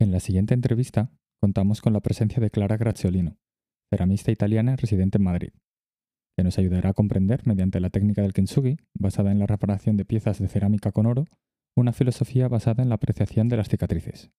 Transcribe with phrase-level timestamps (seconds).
[0.00, 3.36] En la siguiente entrevista contamos con la presencia de Clara Graziolino,
[3.90, 5.50] ceramista italiana residente en Madrid,
[6.36, 10.04] que nos ayudará a comprender, mediante la técnica del kintsugi, basada en la reparación de
[10.04, 11.24] piezas de cerámica con oro,
[11.76, 14.30] una filosofía basada en la apreciación de las cicatrices.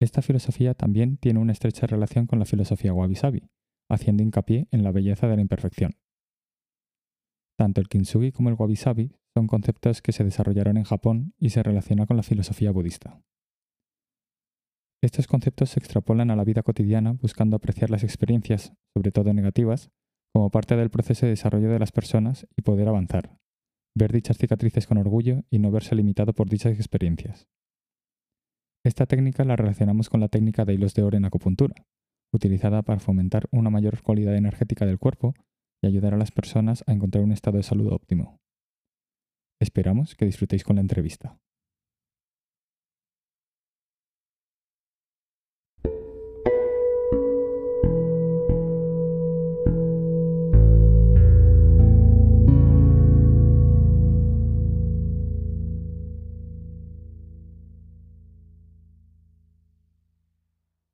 [0.00, 3.48] Esta filosofía también tiene una estrecha relación con la filosofía wabi-sabi,
[3.88, 5.92] haciendo hincapié en la belleza de la imperfección.
[7.56, 11.62] Tanto el kintsugi como el wabi-sabi son conceptos que se desarrollaron en Japón y se
[11.62, 13.22] relacionan con la filosofía budista.
[15.04, 19.90] Estos conceptos se extrapolan a la vida cotidiana buscando apreciar las experiencias, sobre todo negativas,
[20.32, 23.36] como parte del proceso de desarrollo de las personas y poder avanzar,
[23.94, 27.46] ver dichas cicatrices con orgullo y no verse limitado por dichas experiencias.
[28.82, 31.74] Esta técnica la relacionamos con la técnica de hilos de oro en acupuntura,
[32.32, 35.34] utilizada para fomentar una mayor cualidad energética del cuerpo
[35.82, 38.38] y ayudar a las personas a encontrar un estado de salud óptimo.
[39.60, 41.38] Esperamos que disfrutéis con la entrevista.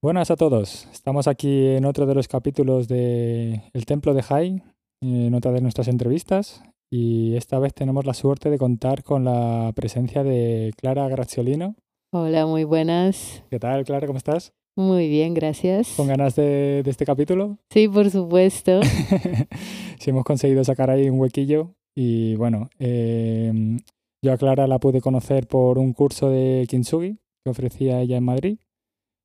[0.03, 0.89] Buenas a todos.
[0.93, 4.62] Estamos aquí en otro de los capítulos de El Templo de Jai,
[5.03, 6.62] en otra de nuestras entrevistas.
[6.91, 11.77] Y esta vez tenemos la suerte de contar con la presencia de Clara Graziolino.
[12.15, 13.45] Hola, muy buenas.
[13.51, 14.07] ¿Qué tal, Clara?
[14.07, 14.55] ¿Cómo estás?
[14.75, 15.92] Muy bien, gracias.
[15.98, 17.59] ¿Con ganas de, este capítulo?
[17.69, 18.81] Sí, por supuesto.
[19.98, 21.75] sí, hemos conseguido sacar ahí un huequillo.
[21.95, 23.79] Y bueno, em,
[24.25, 28.25] yo a Clara la pude conocer por un curso de Kintsugi que ofrecía ella en
[28.25, 28.59] Madrid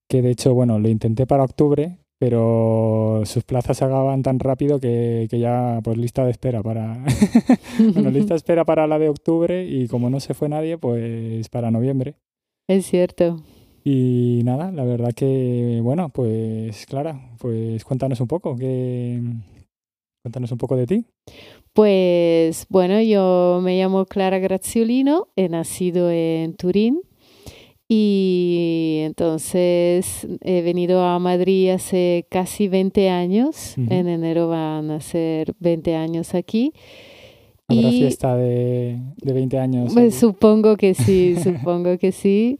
[0.10, 4.80] que de hecho, bueno, lo intenté para octubre, pero sus plazas se acaban tan rápido
[4.80, 7.04] que, ya, pues lista de espera para...
[7.94, 11.50] bueno, lista de espera para la de octubre y como no se fue nadie, pues
[11.50, 12.16] para noviembre.
[12.68, 13.44] Es cierto.
[13.84, 19.22] Y nada, la verdad que, bueno, pues Clara, pues cuéntanos un poco, que...
[20.24, 21.06] Cuéntanos un poco de ti.
[21.74, 27.02] Pues bueno, yo me llamo Clara Graziolino, he nacido en Turín,
[27.88, 33.78] y entonces he venido a Madrid hace casi 20 años.
[33.78, 36.74] En enero van a ser 20 años aquí.
[37.68, 39.94] ¿Habrá fiesta de, de 20 años?
[39.94, 42.58] Pues supongo que sí, supongo que sí.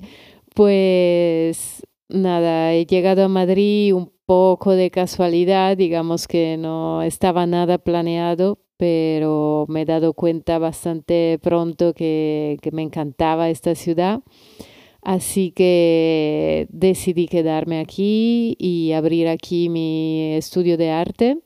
[0.54, 7.78] Pues nada, he llegado a Madrid un poco de casualidad, digamos que no estaba nada
[7.78, 14.22] planeado, pero me he dado cuenta bastante pronto que, que me encantaba esta ciudad.
[15.06, 21.38] Así que decidí quedarme aquí y abrir aquí mi estudio de arte.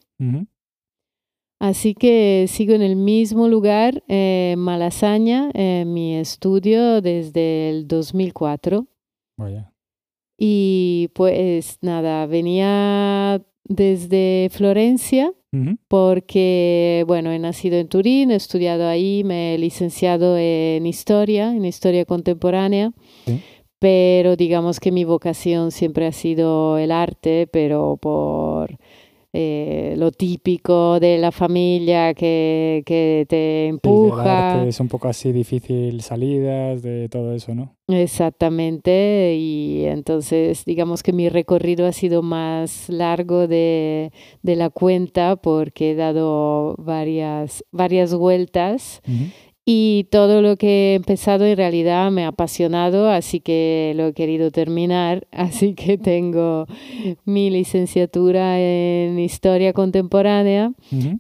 [1.60, 8.88] Así que sigo en el mismo lugar, en Malasaña, en mi estudio desde el 2004.
[10.38, 15.34] Y pues nada, venía desde Florencia
[15.88, 21.66] porque, bueno, he nacido en Turín, he estudiado ahí, me he licenciado en historia, en
[21.66, 22.94] historia contemporánea,
[23.80, 28.78] pero digamos que mi vocación siempre ha sido el arte, pero por
[29.32, 34.66] eh, lo típico de la familia que, que te empuja.
[34.66, 37.76] es un poco así difícil salidas, de todo eso, ¿no?
[37.88, 44.12] Exactamente, y entonces digamos que mi recorrido ha sido más largo de,
[44.42, 49.02] de la cuenta porque he dado varias, varias vueltas.
[49.72, 54.14] Y todo lo que he empezado en realidad me ha apasionado, así que lo he
[54.14, 55.28] querido terminar.
[55.32, 56.66] Así que tengo
[57.24, 60.74] mi licenciatura en historia contemporánea,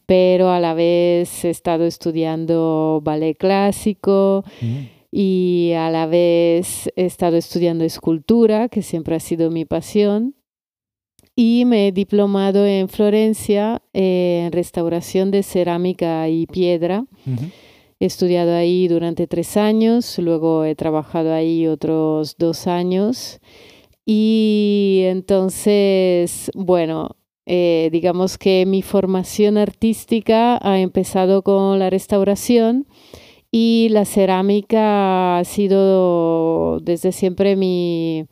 [0.08, 4.44] pero a la vez he estado estudiando ballet clásico.
[5.12, 10.34] Y a la vez he estado estudiando escultura, que siempre ha sido mi pasión.
[11.36, 17.06] Y me he diplomado en Florencia en restauración de cerámica y piedra.
[18.00, 23.40] He estudiado ahí durante tres años, luego he trabajado ahí otros dos años.
[24.06, 32.88] Y entonces, bueno, eh, digamos que mi formación artística ha empezado con la restauración
[33.52, 38.26] y la cerámica ha sido desde siempre mi...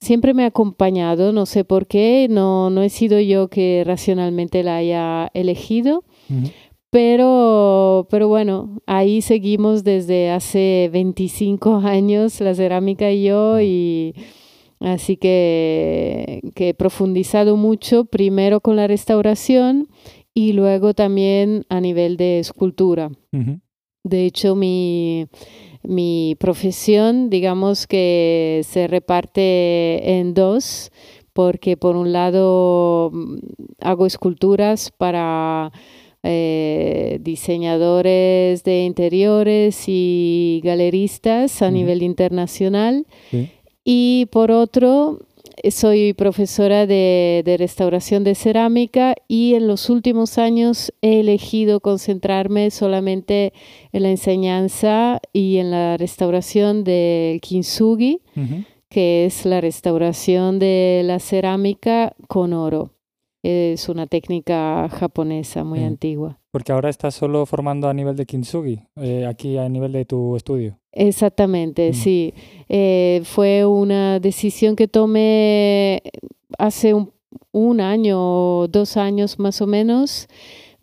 [0.00, 4.62] Siempre me ha acompañado, no sé por qué, no, no he sido yo que racionalmente
[4.62, 6.04] la haya elegido,
[6.94, 14.14] pero, pero bueno, ahí seguimos desde hace 25 años la cerámica y yo y
[14.78, 19.88] así que, que he profundizado mucho primero con la restauración
[20.34, 23.10] y luego también a nivel de escultura.
[24.04, 25.26] De hecho, mi,
[25.82, 30.92] mi profesión, digamos que se reparte en dos,
[31.32, 33.38] porque por un lado mm,
[33.80, 35.72] hago esculturas para
[36.26, 43.06] eh, diseñadores de interiores y galeristas a nivel internacional.
[43.84, 45.18] Y por otro,
[45.70, 53.52] soy profesora de, restauración de cerámica y en los últimos años he elegido concentrarme solamente
[53.92, 58.22] en la enseñanza y en la restauración del kintsugi,
[58.88, 62.93] que es la restauración de la cerámica con oro.
[63.44, 66.38] Es una técnica japonesa muy antigua.
[66.50, 70.34] Porque ahora estás solo formando a nivel de kintsugi, eh, aquí a nivel de tu
[70.34, 70.78] estudio.
[70.92, 71.94] Exactamente, mm.
[71.94, 72.32] sí.
[72.70, 76.02] Eh, fue una decisión que tomé
[76.56, 77.12] hace un,
[77.52, 80.26] un año, dos años más o menos,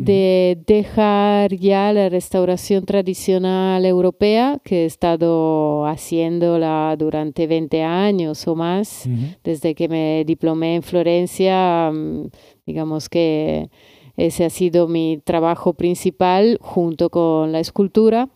[0.06, 8.56] de dejar ya la restauración tradicional europea, que he estado haciéndola durante 20 años o
[8.56, 9.07] más,
[9.44, 12.30] desde que me diplomé en Florencia, mm,
[12.65, 13.69] digamos que
[14.18, 18.30] ese ha sido mi trabajo principal junto con la escultura.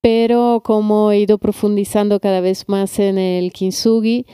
[0.00, 4.26] Pero como he ido profundizando cada vez más en el kintsugi,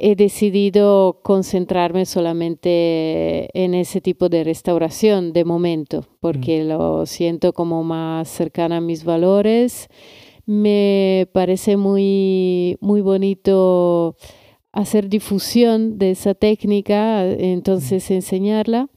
[0.00, 6.68] he decidido concentrarme solamente en ese tipo de restauración de momento, porque mm.
[6.68, 9.88] lo siento como más cercana a mis valores.
[10.46, 14.16] Me parece muy, muy bonito
[14.70, 18.88] hacer difusión de esa técnica, entonces enseñarla.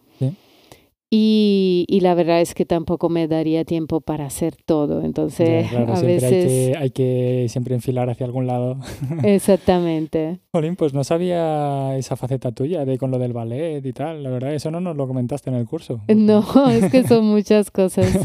[1.13, 5.01] Y, la verdad es que tampoco me daría tiempo para hacer todo.
[5.03, 6.77] Entonces, a veces.
[6.77, 8.79] Hay que, siempre enfilar hacia algún lado.
[9.23, 10.39] Exactamente.
[10.53, 14.23] Jolín, pues no sabía esa faceta tuya de con lo del ballet y tal.
[14.23, 15.99] La verdad, eso no nos lo comentaste en el curso.
[16.07, 18.17] No, es que son muchas cosas.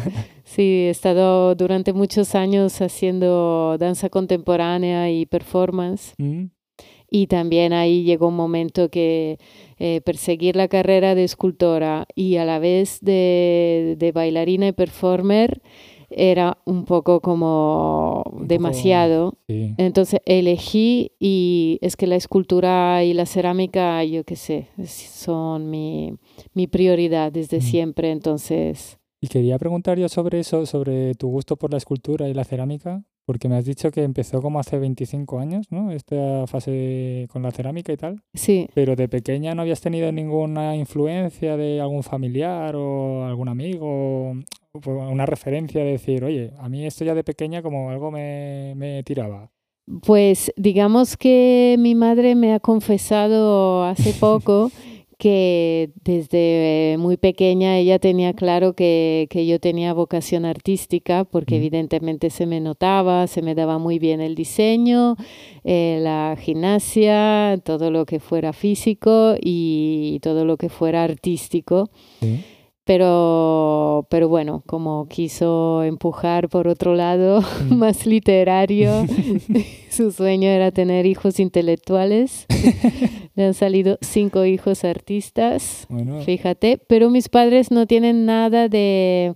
[0.45, 6.15] Sí, he estado durante muchos años haciendo danza contemporánea y performance.
[6.19, 6.45] Mm.
[7.11, 9.39] Y también ahí llegó un momento que
[9.79, 15.63] eh, perseguir la carrera de escultora y a la vez de, de bailarina y performer
[16.11, 19.39] era un poco como demasiado.
[19.49, 26.15] Entonces elegí y es que la escultura y la cerámica, yo qué sé, son mi,
[26.55, 28.11] mi prioridad desde siempre.
[28.11, 28.99] Entonces...
[29.21, 33.03] Y quería preguntar yo sobre eso, sobre tu gusto por la escultura y la cerámica.
[33.27, 35.91] Porque me has dicho que empezó como hace 25 años, ¿no?
[35.91, 38.23] Esta fase con la cerámica y tal.
[38.33, 38.69] Sí.
[38.73, 44.91] Pero de pequeña no habías tenido ninguna influencia de algún familiar o algún amigo, o
[45.11, 49.03] una referencia de decir, oye, a mí esto ya de pequeña como algo me, me
[49.03, 49.51] tiraba.
[50.03, 54.71] Pues digamos que mi madre me ha confesado hace poco
[55.19, 62.31] que desde muy pequeña ella tenía claro que, que yo tenía vocación artística porque evidentemente
[62.31, 65.17] se me notaba, se me daba muy bien el diseño,
[65.65, 71.91] eh, la gimnasia, todo lo que fuera físico y todo lo que fuera artístico.
[72.87, 77.75] Pero, pero bueno, como quiso empujar por otro lado, mm.
[77.75, 79.05] más literario,
[79.91, 82.47] su sueño era tener hijos intelectuales.
[83.35, 85.89] Le han salido cinco hijos artistas,
[86.25, 89.35] fíjate, pero mis padres no tienen nada de,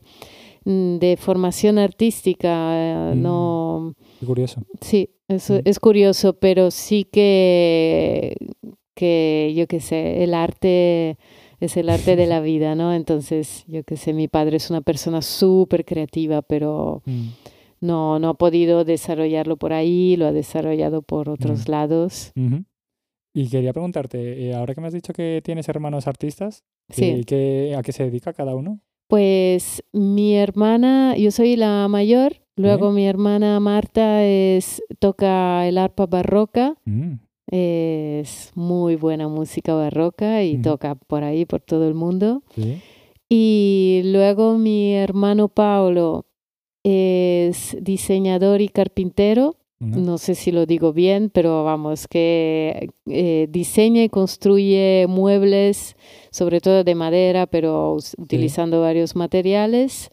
[0.64, 3.20] mm, de formación artística, mm.
[3.20, 3.96] no...
[4.24, 4.62] curioso.
[4.80, 8.36] Sí, eso es curioso, pero sí que,
[8.94, 11.18] que yo qué sé, el arte
[11.60, 12.92] es el arte de la vida, ¿no?
[12.92, 17.28] Entonces, yo qué sé, mi padre es una persona súper creativa, pero mm.
[17.80, 21.70] no, no ha podido desarrollarlo por ahí, lo ha desarrollado por otros mm.
[21.70, 22.32] lados.
[23.32, 27.22] Y quería preguntarte, eh, ahora que me has dicho que tienes hermanos artistas, sí.
[27.26, 28.80] ¿qué, ¿a qué se dedica cada uno?
[29.06, 36.06] Pues mi hermana, yo soy la mayor, luego mi hermana Marta es, toca el arpa
[36.06, 36.76] barroca.
[37.50, 37.56] Mm.
[38.20, 42.42] Es muy buena música barroca y toca por ahí, por todo el mundo.
[43.28, 46.26] Y luego mi hermano Paolo
[46.82, 49.56] es diseñador y carpintero.
[49.78, 55.96] No sé si lo digo bien, pero vamos, que eh, diseña y construye muebles,
[56.30, 60.10] sobre todo de madera, pero utilizando varios materiales.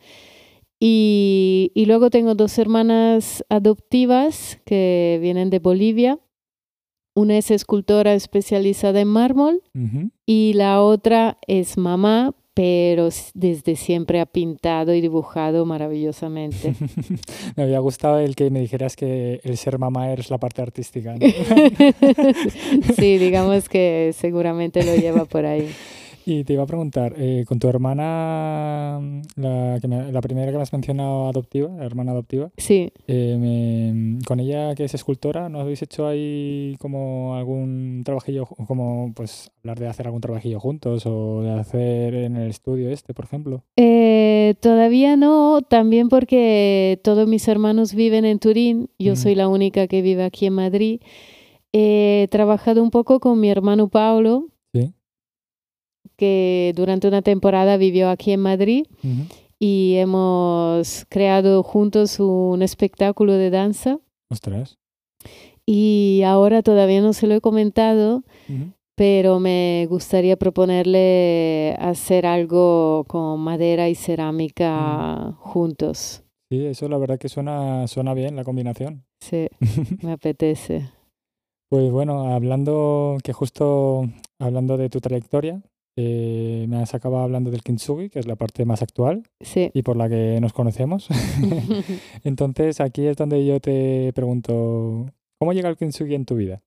[0.79, 6.17] Y, y, luego tengo dos hermanas adoptivas que vienen de Bolivia
[7.17, 9.63] una es escultora especializada en mármol
[10.27, 16.75] y la otra es mamá, pero desde siempre ha pintado y dibujado maravillosamente.
[17.55, 21.15] me había gustado el que me dijeras que el ser mamá es la parte artística.
[22.95, 25.69] sí, digamos que seguramente lo lleva por ahí.
[26.29, 28.99] Y te iba a preguntar, eh, con tu hermana,
[29.37, 32.91] la, que me- la primera que me has mencionado adoptiva, la hermana adoptiva, Sí.
[33.07, 39.13] eh, me- con ella que es escultora, ¿no habéis hecho ahí como algún trabajillo, como
[39.15, 43.23] pues hablar de hacer algún trabajillo juntos o de hacer en el estudio este, por
[43.23, 43.63] ejemplo?
[43.77, 49.21] Eh, todavía no, también porque todos mis hermanos viven en Turín, yo Ujú.
[49.21, 50.99] soy la única que vive aquí en Madrid.
[51.71, 54.47] He trabajado un poco con mi hermano Paulo.
[56.17, 58.85] Que durante una temporada vivió aquí en Madrid
[59.59, 64.77] y hemos creado juntos un espectáculo de danza Ostras.
[65.65, 68.23] y ahora todavía no se lo he comentado,
[68.95, 76.23] pero me gustaría proponerle hacer algo con madera y cerámica juntos.
[76.49, 79.03] Sí, eso la verdad que suena, suena bien la combinación.
[79.19, 79.47] Sí,
[80.01, 80.89] me apetece.
[81.69, 84.07] Pues bueno, hablando que justo
[84.39, 85.61] hablando de tu trayectoria,
[85.97, 89.69] eh, me has acabado hablando del kintsugi, que es la parte más actual Sí.
[89.73, 91.07] y por la que nos conocemos.
[92.23, 95.07] Entonces aquí es donde yo te pregunto,
[95.39, 96.61] ¿cómo llega el kintsugi en tu vida?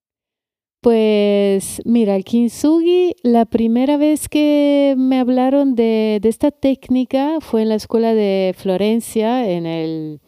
[0.83, 7.63] Pues mira, el kintsugi, la primera vez que me hablaron de, de esta técnica fue
[7.63, 10.21] en la escuela de Florencia en el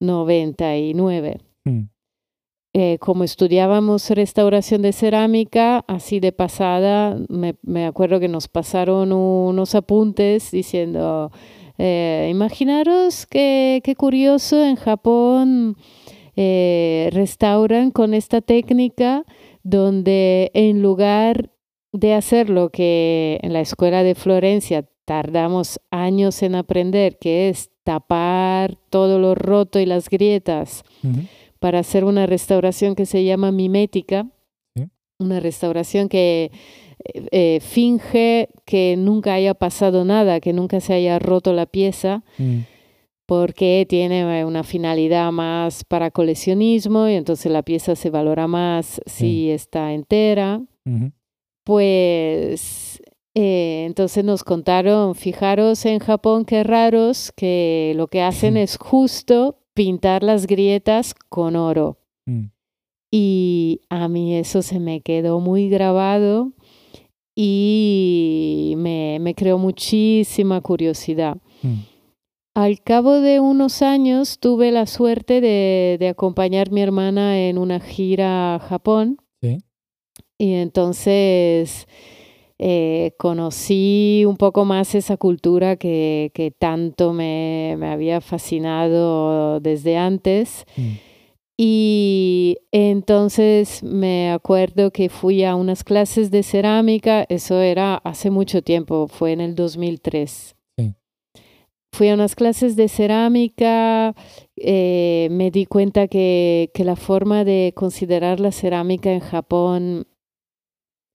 [0.00, 1.38] 99.
[1.64, 1.80] Mm,
[2.72, 9.12] Eh, como estudiábamos restauración de cerámica, así de pasada, me, me acuerdo que nos pasaron
[9.12, 11.32] unos apuntes diciendo,
[11.82, 15.76] eh, imaginaros que, qué curioso, en Japón
[16.36, 19.24] eh, restauran con esta técnica
[19.62, 21.50] donde en lugar
[21.92, 27.70] de hacer lo que en la escuela de Florencia tardamos años en aprender, que es
[27.82, 30.84] tapar todo lo roto y las grietas,
[31.60, 34.26] para hacer una restauración que se llama mimética,
[34.76, 34.84] Sí.
[35.20, 36.50] una restauración que
[37.14, 42.24] eh, eh, finge que nunca haya pasado nada, que nunca se haya roto la pieza,
[42.38, 42.58] mm,
[43.26, 49.00] porque tiene eh, una finalidad más para coleccionismo y entonces la pieza se valora más
[49.06, 50.60] si está entera.
[51.64, 53.00] Pues
[53.34, 59.59] eh, entonces nos contaron, fijaros en Japón qué raros, que lo que hacen es justo
[59.74, 61.98] pintar las grietas con oro.
[62.26, 62.46] mm,
[63.12, 66.52] Y a mí eso se me quedó muy grabado
[67.34, 71.36] y me, me creó muchísima curiosidad.
[71.62, 71.74] mm,
[72.54, 77.58] Al cabo de unos años tuve la suerte de, de acompañar a mi hermana en
[77.58, 79.58] una gira a Japón Sí.
[80.38, 81.86] y entonces
[82.62, 89.96] eh, conocí un poco más esa cultura que, que tanto me, me había fascinado desde
[89.96, 90.66] antes.
[90.76, 90.90] mm,
[91.56, 98.60] Y entonces me acuerdo que fui a unas clases de cerámica, eso era hace mucho
[98.60, 100.54] tiempo, fue en el 2003.
[100.76, 100.94] Sí.
[101.92, 104.14] Fui a unas clases de cerámica,
[104.56, 110.06] eh, me di cuenta que, que la forma de considerar la cerámica en Japón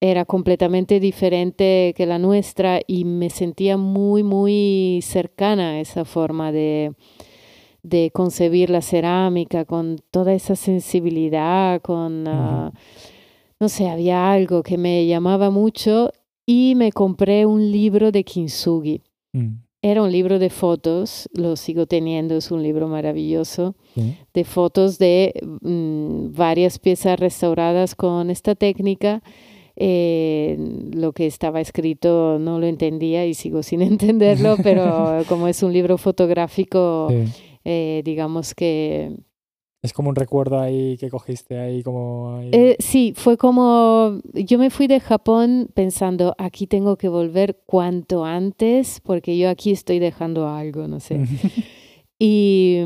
[0.02, 6.52] era completamente diferente que la nuestra y me sentía muy, muy cercana a esa forma
[6.52, 6.94] de,
[7.82, 12.72] de concebir la cerámica con toda esa sensibilidad, con, ah,
[13.60, 16.12] no sé, había algo que me llamaba mucho
[16.46, 19.02] y me compré un libro de Kintsugi.
[19.34, 23.76] mm, Era un libro de fotos, lo sigo teniendo, es un libro maravilloso,
[24.34, 29.22] de fotos de mm, varias piezas restauradas con esta técnica.
[29.78, 30.58] Eh,
[30.94, 35.74] lo que estaba escrito no lo entendía y sigo sin entenderlo, pero como es un
[35.74, 37.32] libro fotográfico, sí.
[37.66, 39.12] eh, digamos que
[39.84, 42.38] Es como un recuerdo ahí que cogiste ahí como...
[42.38, 47.58] ahí- eh, sí, fue como yo me fui de Japón pensando aquí tengo que volver
[47.66, 51.20] cuanto antes porque yo aquí estoy dejando algo, no sé.
[52.18, 52.80] Y,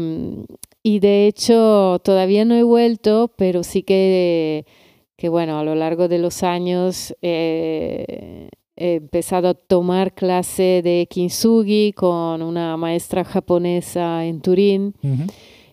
[0.81, 4.65] y de hecho todavía no he vuelto, pero sí que,
[5.19, 8.47] que bueno, a lo largo de los años eh,
[8.77, 14.93] he empezado a tomar clase de kintsugi con una maestra japonesa en Turín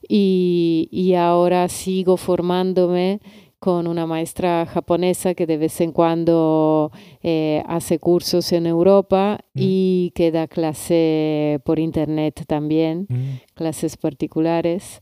[0.09, 3.21] y, y ahora sigo formándome
[3.61, 6.91] con una maestra japonesa que de vez en cuando
[7.23, 9.61] eh, hace cursos en Europa Mm.
[9.63, 15.01] y que da clase por internet también, mm, clases particulares.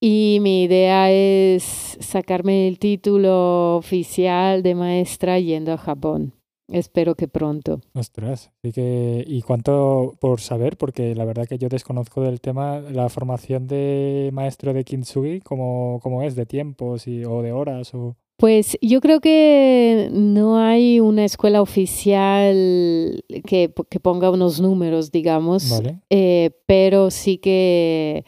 [0.00, 6.34] Y mi idea es sacarme el título oficial de maestra yendo a Japón.
[6.68, 7.80] Espero que pronto.
[7.94, 10.76] Ostras, así que, ¿y cuánto por saber?
[10.76, 16.00] Porque la verdad que yo desconozco del tema, la formación de maestro de Kintsugi, ¿cómo,
[16.02, 16.34] cómo es?
[16.34, 17.94] ¿De tiempos y, o de horas?
[17.94, 18.16] O...
[18.36, 25.70] Pues yo creo que no hay una escuela oficial que, que ponga unos números, digamos,
[25.70, 26.00] Vale.
[26.10, 28.24] eh, pero sí que...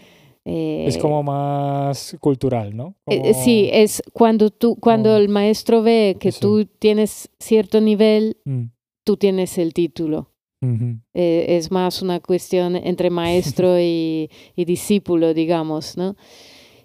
[0.51, 2.95] eh, Es como más cultural, ¿no?
[3.07, 6.41] eh, sí, es cuando tú, cuando como- el maestro ve que Eso.
[6.41, 8.65] tú tienes cierto nivel, Mm,
[9.05, 10.31] tú tienes el título.
[10.63, 10.99] ujú.
[11.15, 16.17] Eh, es más una cuestión entre maestro y, y discípulo, digamos, ¿no?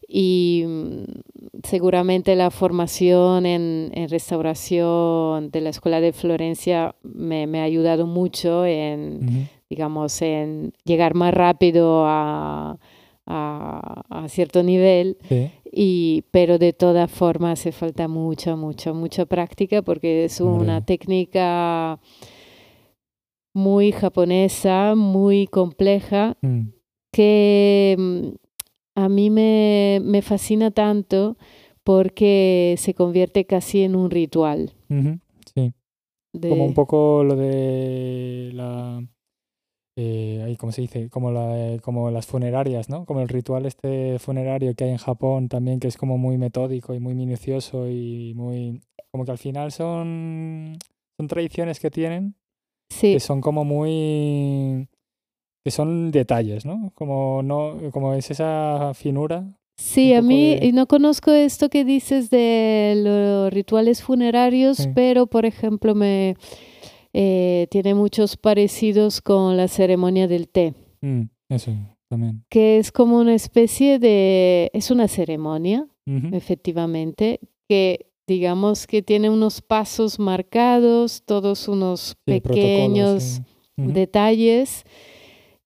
[0.08, 1.03] Y mm,
[1.63, 8.05] seguramente la formación en, en restauración de la Escuela de Florencia me, me ha ayudado
[8.08, 12.77] mucho en, digamos, en llegar más rápido a,
[13.25, 15.18] a- a cierto nivel.
[15.30, 15.51] Sí.
[15.72, 20.82] Y, pero de todas formas hace falta mucha, mucha, mucha práctica porque es una Hombre.
[20.82, 22.00] técnica
[23.56, 26.70] muy japonesa, muy compleja, Mm,
[27.12, 28.27] que mm,
[28.96, 31.38] a mí me, me fascina tanto
[31.84, 34.74] porque se convierte casi en un ritual.
[35.53, 35.74] Sí.
[36.34, 39.03] de- Como un poco lo de la...
[39.95, 41.09] eh, ahí, ¿cómo se dice?
[41.09, 43.05] Como, la, como las funerarias, ¿no?
[43.05, 46.93] Como el ritual este funerario que hay en Japón también, que es como muy metódico
[46.93, 48.81] y muy minucioso y muy...
[49.12, 50.77] Como que al final son,
[51.17, 52.33] son tradiciones que tienen
[52.89, 54.88] sí, que son como muy...
[55.63, 56.91] que son detalles, ¿no?
[56.95, 59.45] Como, no, como es esa finura.
[59.77, 64.89] Sí, a mí de- no conozco esto que dices de los rituales funerarios, Sí.
[64.95, 66.35] pero por ejemplo me
[67.13, 71.72] eh, tiene muchos parecidos con la ceremonia del té, Mm, eso
[72.10, 72.43] también.
[72.50, 75.86] que es como una especie de, es una ceremonia,
[76.32, 77.39] efectivamente,
[77.70, 83.41] que digamos que tiene unos pasos marcados, todos unos Sí, pequeños sí.
[83.75, 84.84] Detalles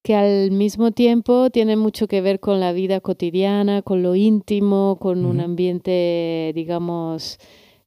[0.01, 4.97] que al mismo tiempo tienen mucho que ver con la vida cotidiana, con lo íntimo,
[5.01, 7.37] con un ambiente, digamos,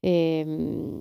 [0.03, 0.99] em,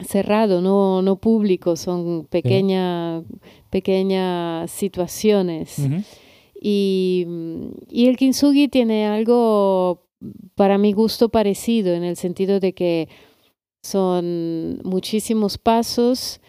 [0.00, 3.22] cerrado, no, no público, son pequeña,
[3.70, 5.78] pequeñas situaciones.
[6.60, 7.26] Y,
[7.90, 10.06] y el kintsugi tiene algo,
[10.54, 13.08] para mi gusto, parecido, en el sentido de que
[13.82, 16.40] son muchísimos pasos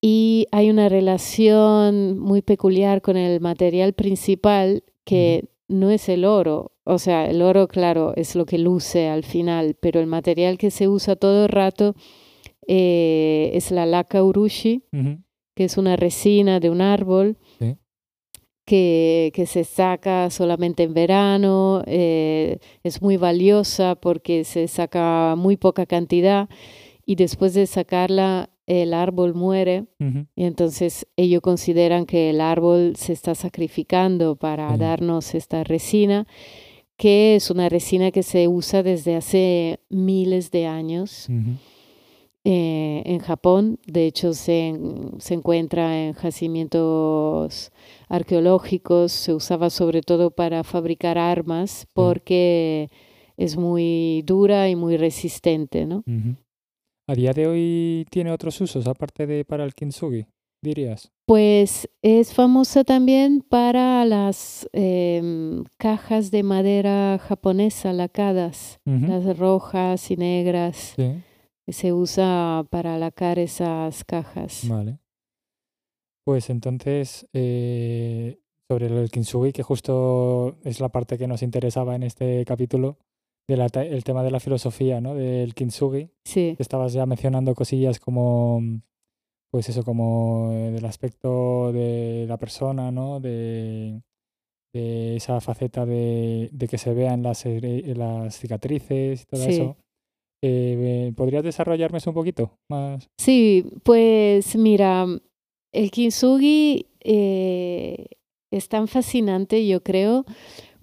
[0.00, 6.72] y hay una relación muy peculiar con el material principal que no es el oro.
[6.84, 10.70] O sea, el oro, claro, es lo que luce al final, pero el material que
[10.70, 11.94] se usa todo el rato
[12.68, 14.84] eh, es la laca urushi,
[15.56, 17.76] que es una resina de un árbol Sí.
[18.64, 25.56] que, que se saca solamente en verano, eh, es muy valiosa porque se saca muy
[25.56, 26.48] poca cantidad
[27.06, 29.86] y después de sacarla el árbol muere.
[30.36, 36.26] Y entonces ellos consideran que el árbol se está sacrificando para darnos esta resina,
[36.98, 41.28] que es una resina que se usa desde hace miles de años.
[42.50, 43.78] Eh, en Japón.
[43.86, 44.72] De hecho, se,
[45.18, 47.70] se encuentra en yacimientos
[48.08, 49.12] arqueológicos.
[49.12, 52.88] Se usaba sobre todo para fabricar armas porque
[53.36, 55.98] es muy dura y muy resistente, ¿no?
[56.06, 56.36] Ujú.
[57.06, 60.24] A día de hoy tiene otros usos aparte de para el kintsugi,
[60.62, 61.10] dirías.
[61.26, 70.16] Pues es famosa también para las em, cajas de madera japonesa lacadas, las rojas y
[70.16, 70.94] negras.
[70.96, 71.22] Sí,
[71.68, 74.66] Se usa para lacar esas cajas.
[74.68, 74.98] vale.
[76.24, 82.02] Pues entonces, eh, sobre el kintsugi, que justo es la parte que nos interesaba en
[82.02, 82.98] este capítulo,
[83.48, 85.14] del el tema de la filosofía, ¿no?
[85.14, 86.10] Del kintsugi.
[86.26, 88.60] Sí, Estabas ya mencionando cosillas como,
[89.50, 93.20] pues eso, como eh, del aspecto de la persona, ¿no?
[93.20, 94.02] De,
[94.74, 99.52] de esa faceta de, de que se vean las, heri- las cicatrices y todo Sí.
[99.52, 99.76] eso.
[100.42, 103.08] Eh, ¿Podrías desarrollarme eso un poquito más?
[103.18, 105.06] Sí, pues mira,
[105.72, 108.06] el kintsugi eh,
[108.50, 110.24] es tan fascinante, yo creo,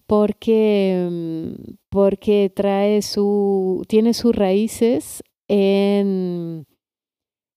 [0.07, 6.65] porque, mm, porque trae su, tiene sus raíces en,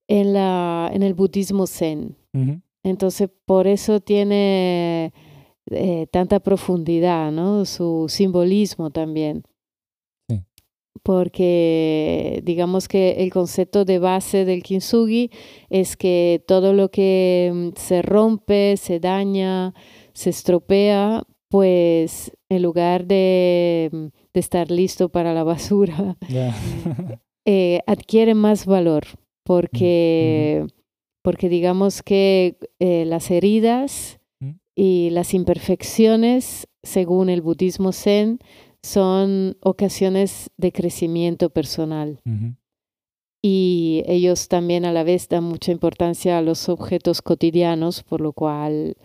[0.08, 2.16] en, la, en el budismo zen.
[2.84, 5.12] Entonces, por eso tiene
[5.70, 7.64] eh, tanta profundidad, ¿no?
[7.64, 9.42] Su simbolismo también.
[11.03, 15.31] Porque digamos que el concepto de base del kintsugi
[15.70, 19.74] es que todo lo que mm, se rompe, se daña,
[20.12, 26.16] se estropea, pues en lugar de, mm, de estar listo para la basura,
[27.46, 29.05] eh, adquiere más valor
[29.48, 30.66] porque,
[31.22, 34.20] porque digamos que eh, las heridas
[34.74, 38.40] y las imperfecciones, según el budismo zen,
[38.88, 42.20] son ocasiones de crecimiento personal.
[43.42, 48.33] Y ellos también a la vez dan mucha importancia a los objetos cotidianos, por lo
[48.33, 48.96] cual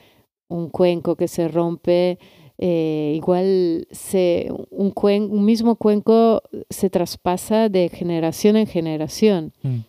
[0.47, 2.17] un cuenco que se rompe,
[2.57, 9.53] eh, igual se, un, un, mismo cuenco se traspasa de generación en generación.
[9.63, 9.79] Mm.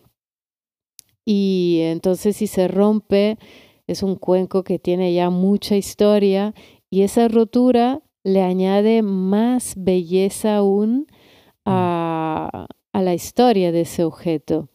[1.25, 3.37] Y entonces si se rompe,
[3.87, 6.53] es un cuenco que tiene ya mucha historia
[6.89, 11.07] y esa rotura le añade más belleza aún
[11.63, 11.67] mm.
[11.67, 14.69] a, a la historia de ese objeto.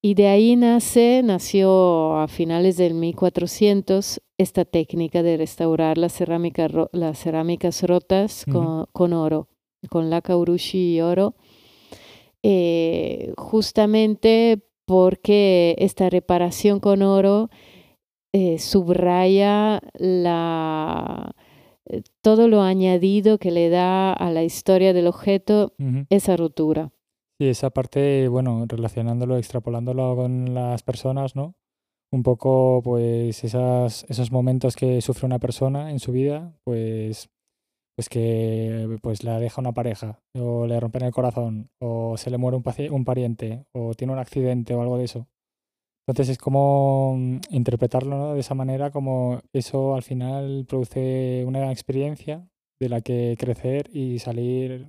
[0.00, 6.20] Y de ahí nace, nació a finales del 1400 esta técnica de restaurar las,
[6.92, 8.44] las cerámicas rotas
[8.92, 9.48] con, oro,
[9.90, 11.34] con la kaurushi y oro,
[12.44, 17.50] eh, justamente porque esta reparación con oro
[18.32, 21.34] eh, subraya la,
[22.20, 25.74] todo lo añadido que le da a la historia del objeto
[26.10, 26.92] esa rotura.
[27.40, 31.54] Sí, esa parte, bueno, relacionándolo, extrapolándolo con las personas, ¿no?
[32.10, 37.28] Un poco, pues, esas, esos momentos que sufre una persona en su vida, pues,
[37.96, 42.38] pues que pues la deja una pareja, o le rompen el corazón, o se le
[42.38, 45.26] muere un, un pariente, o tiene un accidente o algo de eso.
[46.08, 48.34] Entonces es como mm, interpretarlo ¿no?
[48.34, 52.48] de esa manera, como eso al final produce una experiencia
[52.80, 54.88] de la que crecer y salir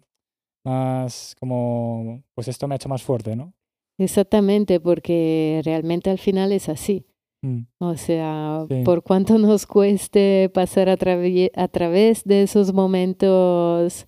[0.64, 3.54] más como, pues esto me ha hecho más fuerte, ¿no?
[3.98, 7.06] Exactamente, porque realmente al final es así.
[7.42, 7.64] Mm.
[7.80, 14.06] O sea, por cuánto nos cueste pasar a, a través de esos momentos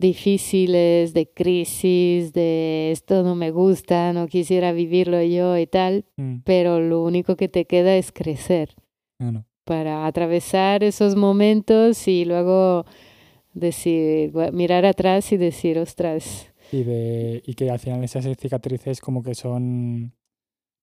[0.00, 6.38] difíciles, de crisis, de esto no me gusta, no quisiera vivirlo yo y tal, mm.
[6.44, 8.74] pero lo único que te queda es crecer
[9.64, 12.86] para atravesar esos momentos y luego
[13.52, 16.52] decir, mirar atrás y decir, ostras.
[16.72, 20.12] Y, de, y que al final esas cicatrices como que son,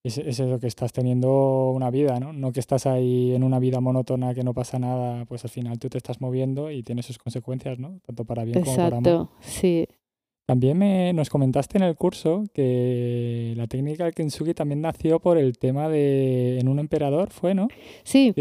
[0.07, 2.33] es, es eso que estás teniendo una vida, ¿no?
[2.33, 5.79] No que estás ahí en una vida monótona que no pasa nada, pues al final
[5.79, 7.99] tú te estás moviendo y tienes sus consecuencias, ¿no?
[8.05, 8.99] Tanto para bien como para mal.
[8.99, 9.87] Exacto, sí.
[10.47, 15.37] También me, nos comentaste en el curso que la técnica del kintsugi también nació por
[15.37, 17.67] el tema de en un emperador, ¿fue, no?
[18.03, 18.33] Sí.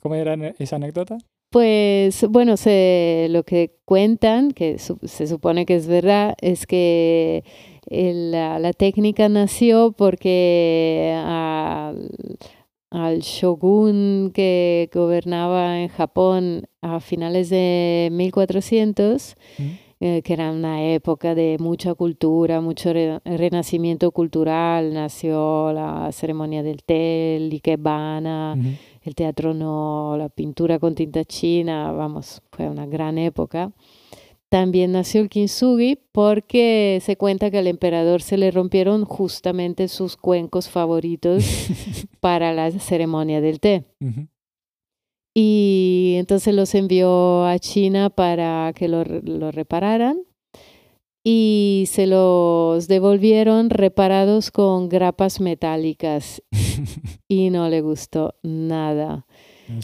[0.00, 1.18] ¿Cómo era esa anécdota?
[1.50, 7.44] Pues bueno, se, lo que cuentan, que se supone que es verdad, es que
[7.90, 12.08] la, técnica nació porque al,
[13.20, 19.34] shogun que gobernaba en Japón a finales de 1400,
[20.00, 22.92] eh, que era una época de mucha cultura, mucho
[23.24, 28.56] renacimiento cultural, nació la ceremonia del té, el ikebana
[29.02, 33.72] el teatro no, la pintura con tinta china, vamos, fue una gran época.
[34.52, 40.18] También nació el kintsugi porque se cuenta que al emperador se le rompieron justamente sus
[40.18, 41.42] cuencos favoritos
[42.20, 43.86] para la ceremonia del té.
[45.34, 50.18] Y entonces los envió a China para que lo, lo repararan
[51.24, 56.42] y se los devolvieron reparados con grapas metálicas
[57.26, 59.24] y no le gustó nada.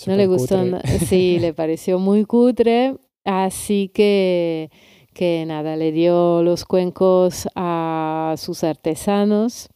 [0.07, 0.63] No le gustó,
[1.07, 2.99] sí, le pareció muy cutre,
[3.29, 4.71] así que,
[5.15, 9.69] que nada, le dio los cuencos a sus artesanos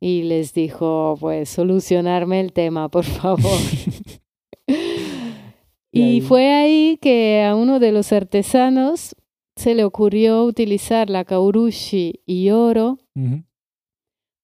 [0.00, 3.58] y les dijo, pues, solucionarme el tema, por favor.
[5.92, 9.14] y fue ahí que a uno de los artesanos
[9.56, 12.98] se le ocurrió utilizar la kaurushi y oro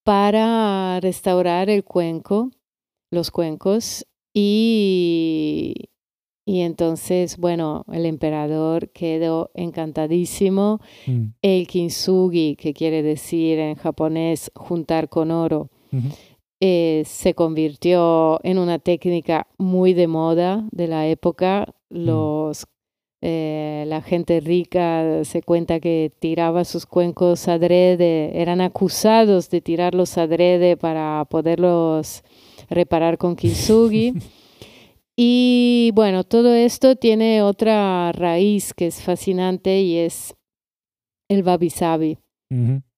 [0.04, 2.50] para restaurar el cuenco,
[3.10, 5.88] los cuencos, y,
[6.48, 10.80] y entonces, bueno, el emperador quedó encantadísimo.
[11.06, 11.24] Mm.
[11.42, 15.70] El kintsugi, que quiere decir en japonés juntar con oro,
[16.60, 21.74] eh, se convirtió en una técnica muy de moda de la época.
[21.90, 22.04] Mm.
[22.04, 22.66] Los
[23.22, 30.16] eh, la gente rica se cuenta que tiraba sus cuencos adrede, eran acusados de tirarlos
[30.16, 32.22] adrede para poderlos
[32.70, 34.14] reparar con kintsugi.
[35.16, 40.34] y bueno, todo esto tiene otra raíz que es fascinante y es
[41.28, 42.18] el babi sabi.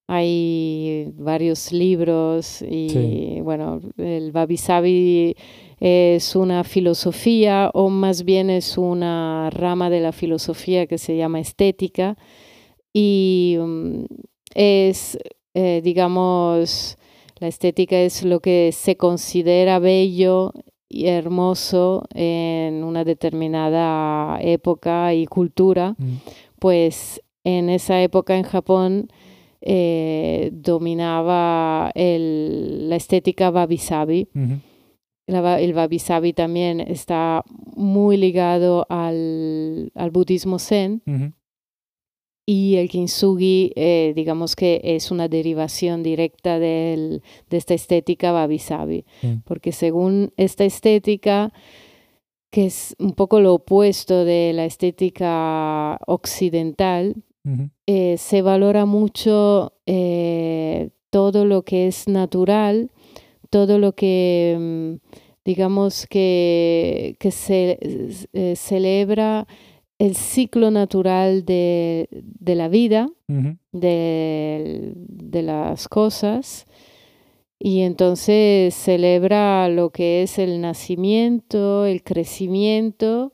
[0.07, 5.35] Hay varios libros y bueno, el babi sabi
[5.79, 11.39] es una filosofía o más bien es una rama de la filosofía que se llama
[11.39, 12.17] estética
[12.91, 14.03] y mm,
[14.55, 15.17] es,
[15.53, 16.97] eh, digamos,
[17.39, 20.51] la estética es lo que se considera bello
[20.89, 26.13] y hermoso en una determinada época y cultura, mm.
[26.59, 29.09] pues en esa época en Japón
[29.61, 34.29] eh, dominaba el, la estética wabi-sabi.
[35.27, 37.43] el wabi-sabi también está
[37.75, 41.03] muy ligado al, al budismo zen.
[42.51, 49.05] Y el kintsugi, eh, digamos que es una derivación directa del, de esta estética wabi-sabi.
[49.45, 51.53] Porque según esta estética,
[52.49, 57.17] que es un poco lo opuesto de la estética occidental,
[57.85, 62.89] eh, se valora mucho eh, todo lo que es natural,
[63.51, 64.93] todo lo que, mm,
[65.45, 67.77] digamos, que, que se
[68.55, 69.45] celebra
[69.99, 76.65] el ciclo natural de, de la vida, de, de, las cosas,
[77.59, 83.33] y entonces celebra lo que es el nacimiento, el crecimiento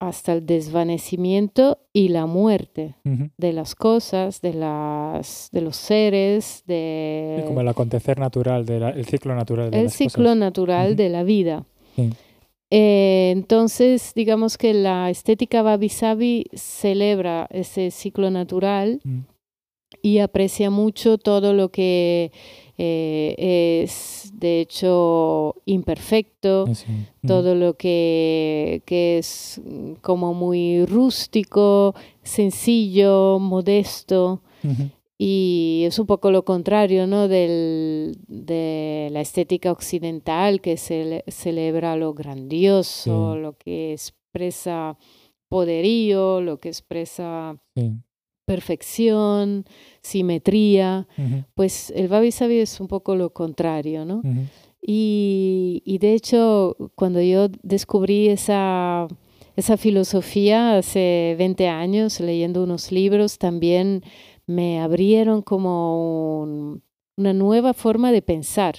[0.00, 2.96] hasta el desvanecimiento y la muerte
[3.36, 7.42] de las cosas, de, las, de los seres, de...
[7.46, 11.66] como el acontecer natural, el ciclo natural de El ciclo natural de la vida.
[12.70, 15.90] Eh, entonces, digamos que la estética Babi
[16.54, 19.20] celebra ese ciclo natural mm.
[20.02, 22.30] y aprecia mucho todo lo que
[22.76, 26.66] eh, es de hecho imperfecto,
[27.26, 29.60] todo lo que, que, es
[30.02, 34.42] como muy rústico, sencillo, modesto.
[35.20, 37.26] Y es un poco lo contrario ¿no?
[37.26, 44.96] Del, de la estética occidental que celebra lo grandioso, lo que expresa
[45.48, 47.60] poderío, lo que expresa
[48.44, 49.64] perfección,
[50.02, 51.06] simetría,
[51.54, 54.22] pues el Babi Sabi es un poco lo contrario, ¿no?
[54.80, 59.06] y, y, de hecho, cuando yo descubrí esa,
[59.56, 64.02] esa filosofía hace 20 años, leyendo unos libros, también
[64.48, 66.80] me abrieron como
[67.16, 68.76] una nueva forma de pensar.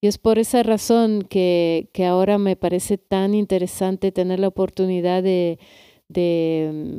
[0.00, 5.22] Y es por esa razón que, que, ahora me parece tan interesante tener la oportunidad
[5.22, 5.58] de,
[6.08, 6.98] de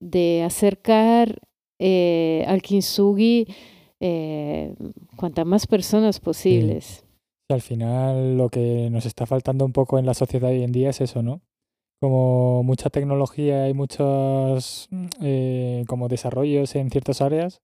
[0.00, 1.40] de acercar
[1.78, 3.46] eh, al kintsugi
[4.00, 4.74] eh,
[5.16, 7.04] cuantas más personas posibles.
[7.48, 10.90] al final lo que nos está faltando un poco en la sociedad hoy en día
[10.90, 11.40] es eso, ¿no?
[12.00, 14.88] Como mucha tecnología y muchos
[15.20, 17.60] eh, como desarrollos en ciertas áreas,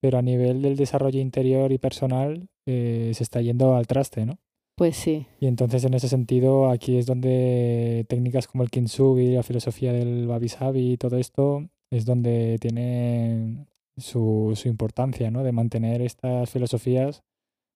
[0.00, 4.38] pero a nivel del desarrollo interior y personal se está yendo al traste, ¿no?
[4.76, 5.26] Pues sí.
[5.38, 10.26] Y entonces en ese sentido aquí es donde técnicas como el kintsugi, la filosofía del
[10.26, 15.44] wabi-sabi y todo esto es donde tiene su, su importancia, ¿no?
[15.44, 17.22] De mantener estas filosofías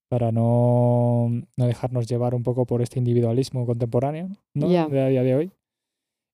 [0.09, 4.69] para no, no, dejarnos llevar un poco por este individualismo contemporáneo, ¿no?
[4.69, 5.53] De a día de hoy.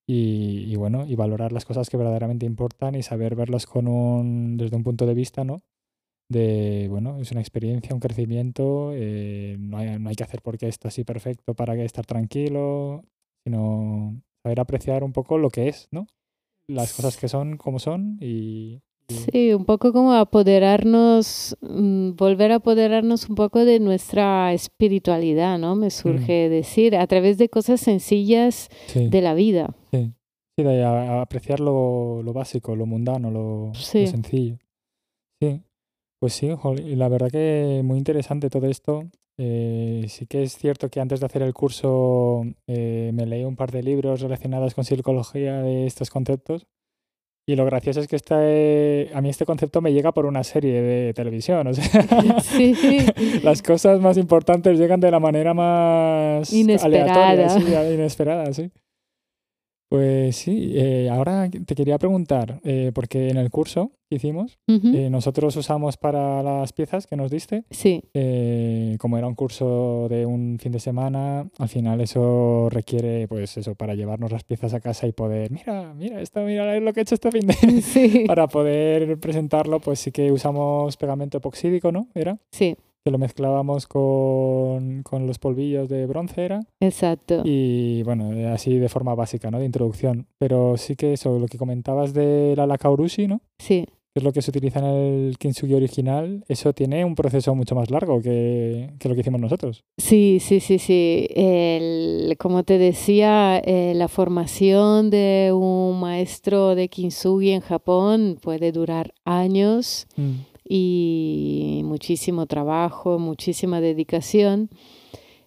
[0.07, 4.57] Y, y, bueno, y valorar las cosas que verdaderamente importan y saber verlas con un,
[4.59, 5.63] desde un punto de vista, ¿no?
[6.29, 10.69] de, bueno, es una experiencia, un crecimiento, eh, no, hay, no, hay, que hacer porque
[10.69, 13.05] esto así perfecto para estar tranquilo,
[13.45, 16.07] sino saber apreciar un poco lo que es, ¿no?
[16.67, 18.81] Las cosas que son como son y...
[19.09, 25.77] Sí, un poco como apoderarnos, mm, volver a apoderarnos un poco de nuestra espiritualidad, ¿no?
[25.77, 29.75] Me surge decir, a través de cosas sencillas de la vida.
[29.93, 30.13] Sí,
[30.57, 34.59] sí de apreciar lo, lo, básico, lo mundano, lo, lo sencillo.
[35.41, 35.61] Sí.
[36.19, 36.49] Pues sí,
[36.87, 39.05] y la verdad que muy interesante todo esto.
[39.37, 43.57] Eh, sí que es cierto que antes de hacer el curso eh, me leí un
[43.57, 46.67] par de libros relacionados con psicología de estos conceptos.
[47.47, 50.81] Y lo gracioso es que este, a mí este concepto me llega por una serie
[50.81, 51.67] de televisión.
[51.67, 52.75] O sea, sí.
[53.43, 57.31] las cosas más importantes llegan de la manera más inesperada.
[57.31, 58.71] aleatoria, inesperada, sí.
[59.95, 65.09] Pues sí, eh, ahora te quería preguntar, eh, porque en el curso que hicimos, eh,
[65.09, 68.03] nosotros usamos para las piezas que nos diste, sí.
[68.99, 73.77] como era un curso de un fin de semana, al final eso requiere, pues eso,
[73.77, 77.03] para llevarnos las piezas a casa y poder, mira, mira, esto, mira lo que he
[77.05, 77.55] hecho este fin de...
[77.83, 78.25] Sí.
[78.27, 82.09] para poder presentarlo, pues sí que usamos pegamento epoxídico, ¿no?
[82.17, 82.37] ¿Era?
[82.51, 86.61] Sí que lo mezclábamos con, con, los polvillos de bronce, ¿era?
[86.81, 87.43] Exacto.
[87.45, 89.59] Y bueno, así de forma básica, ¿no?
[89.59, 90.27] De introducción.
[90.39, 93.43] Pero sí que eso, lo que comentabas de la laca urushi, ¿no?
[93.59, 93.87] Sí.
[94.15, 97.75] Que es lo que se utiliza en el kintsugi original, eso tiene un proceso mucho
[97.75, 99.85] más largo que, que lo que hicimos nosotros.
[99.99, 101.29] Sí, sí, sí, sí.
[101.35, 108.73] El, como te decía, eh, la formación de un maestro de kintsugi en Japón puede
[108.73, 110.07] durar años.
[110.17, 114.71] Mm y muchísimo trabajo, muchísima dedicación.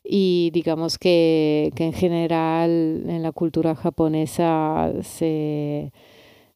[0.03, 5.91] Y digamos que, que en general en la cultura japonesa se,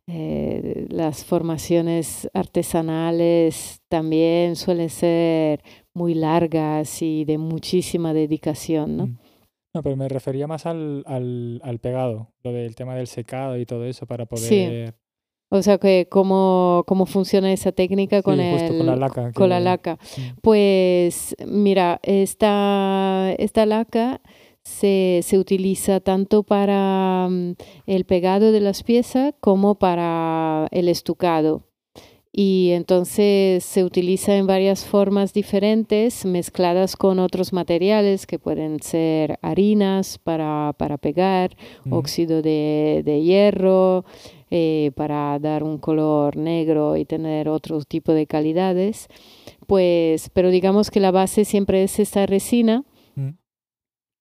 [0.08, 5.62] eh, las formaciones artesanales también suelen ser
[5.94, 9.08] muy largas y de muchísima dedicación, ¿no?
[9.08, 9.18] Mm.
[9.74, 13.66] No, pero me refería más al, al, al pegado, lo del tema del secado y
[13.66, 14.68] todo eso para Sí.
[15.54, 19.32] O sea, que cómo, cómo funciona esa técnica con, Sí, justo con la el, laca.
[19.34, 20.00] con la laca.
[20.42, 24.22] Pues mira, esta, esta laca
[24.64, 31.68] se, se utiliza tanto para mm, el pegado de las piezas como para el estucado.
[32.32, 39.38] Y entonces se utiliza en varias formas diferentes, mezcladas con otros materiales que pueden ser
[39.42, 41.58] harinas para, para pegar,
[41.90, 44.06] óxido de, de hierro
[44.52, 49.08] eh, para dar un color negro y tener otro tipo de calidades.
[49.66, 52.84] Pues, pero digamos que la base siempre es esta resina
[53.16, 53.30] Mm.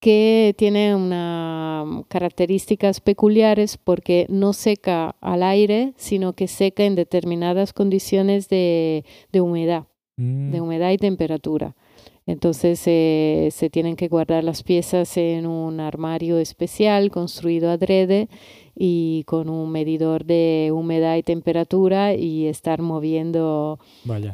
[0.00, 7.72] que tiene unas características peculiares porque no seca al aire, sino que seca en determinadas
[7.72, 9.84] condiciones de, de humedad
[10.16, 10.50] Mm.
[10.52, 11.74] de humedad y temperatura.
[12.26, 18.28] Entonces eh, se tienen que guardar las piezas en un armario especial construido adrede
[18.76, 23.78] y con un medidor de humedad y temperatura y estar moviendo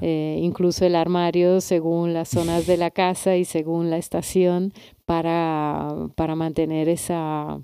[0.02, 4.72] eh, incluso el armario según las zonas de la casa y según la estación
[5.04, 7.60] para, para mantener esa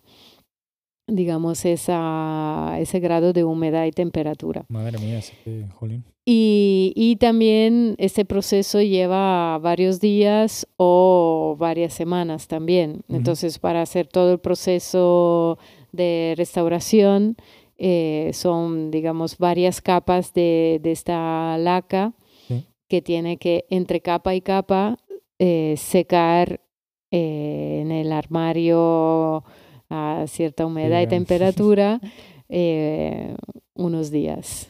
[1.06, 4.64] digamos esa, ese grado de humedad y temperatura.
[4.68, 5.34] Madre mía, sí
[5.74, 6.04] jolín.
[6.24, 13.02] Y, y también este proceso lleva varios días o varias semanas también.
[13.08, 15.58] Entonces, para hacer todo el proceso
[15.90, 17.36] de restauración,
[17.76, 22.12] eh, son, digamos, varias capas de, de esta laca
[22.46, 22.64] Sí.
[22.88, 24.98] que tiene que, entre capa y capa,
[25.40, 26.60] eh, secar
[27.10, 29.42] eh, en el armario
[29.92, 32.00] a cierta humedad y temperatura
[32.48, 33.34] eh,
[33.74, 34.68] unos días.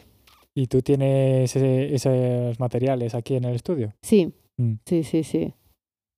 [0.54, 3.94] ¿Y tú tienes ese- esos materiales aquí en el estudio?
[4.02, 4.74] Sí, Mm.
[4.84, 5.54] sí, sí, sí.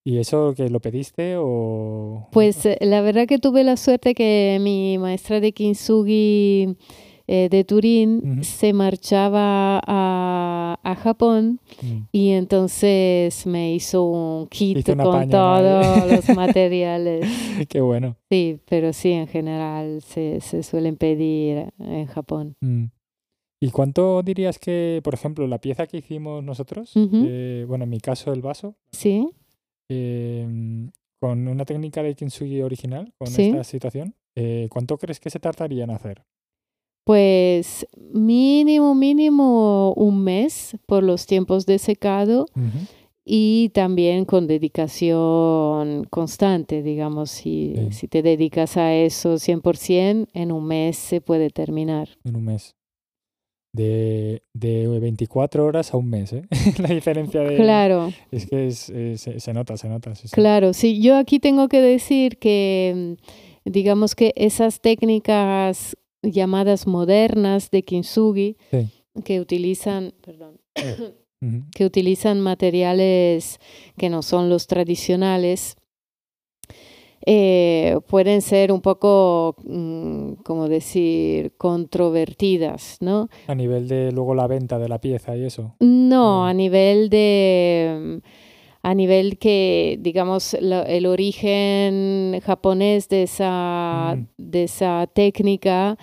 [0.07, 2.29] ¿Y eso que lo pediste o...?
[2.33, 6.77] Pues eh, la verdad que tuve la suerte que mi maestra de kintsugi
[7.27, 12.03] eh, de Turín se marchaba a, a Japón Mm.
[12.13, 17.27] y entonces me hizo un kit con todos los materiales.
[17.69, 18.17] Qué bueno.
[18.31, 22.57] Sí, pero sí, en general se, se suelen pedir en Japón.
[22.61, 22.85] Mm.
[23.61, 27.99] ¿Y cuánto dirías que, por ejemplo, la pieza que hicimos nosotros, eh, bueno, en mi
[28.01, 29.27] caso el vaso, Sí,
[29.89, 30.47] eh,
[31.21, 33.47] con una técnica de kintsugi original, con Sí.
[33.47, 36.25] esta situación, eh, ¿cuánto crees que se tardaría en hacer?
[37.05, 42.47] Pues mínimo, mínimo un mes por los tiempos de secado.
[43.27, 47.93] Y también con dedicación constante, digamos, si, Sí.
[47.93, 52.09] si te dedicas a eso 100%, en un mes se puede terminar.
[52.25, 52.75] En un mes.
[53.73, 56.43] De, de 24 horas a un mes, ¿eh?
[56.79, 57.57] La diferencia de...
[57.57, 60.15] Claro, Es que es- se, se nota, se nota.
[60.15, 60.73] sí, claro.
[60.75, 63.17] Sí, yo aquí tengo que decir que,
[63.65, 65.97] mm, digamos que esas técnicas
[66.31, 68.89] llamadas modernas de kintsugi, Sí.
[69.25, 70.61] que utilizan, perdón,
[71.43, 71.63] Ujú.
[71.75, 73.59] que utilizan materiales
[73.97, 75.77] que no son los tradicionales,
[77.27, 83.29] eh, pueden ser un poco, mm, como decir, controvertidas, ¿no?
[83.47, 85.75] A nivel de luego la venta de la pieza y eso.
[85.81, 88.21] No, a nivel de,
[88.85, 94.27] a nivel que, digamos, el origen japonés de esa, Mm.
[94.37, 95.97] de esa técnica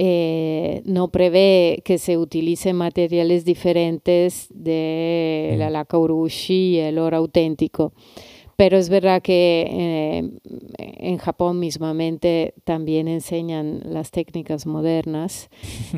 [0.00, 5.72] eh, no prevé que se utilicen materiales diferentes de la Mm.
[5.72, 7.92] laca urushi y el oro auténtico.
[8.58, 10.30] Pero es verdad que eh,
[10.78, 15.48] en Japón mismamente también enseñan las técnicas modernas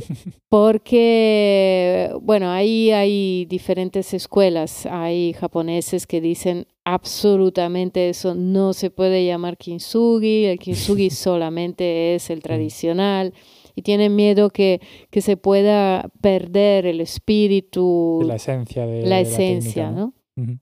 [0.51, 4.85] porque, bueno, ahí hay diferentes escuelas.
[4.85, 12.29] Hay japoneses que dicen absolutamente eso no se puede llamar kintsugi, el kintsugi solamente es
[12.29, 13.33] el tradicional.
[13.75, 19.21] Y tienen miedo que, que se pueda perder el espíritu, la esencia de la la
[19.21, 20.15] esencia, técnica, ¿no?
[20.37, 20.59] Ujú.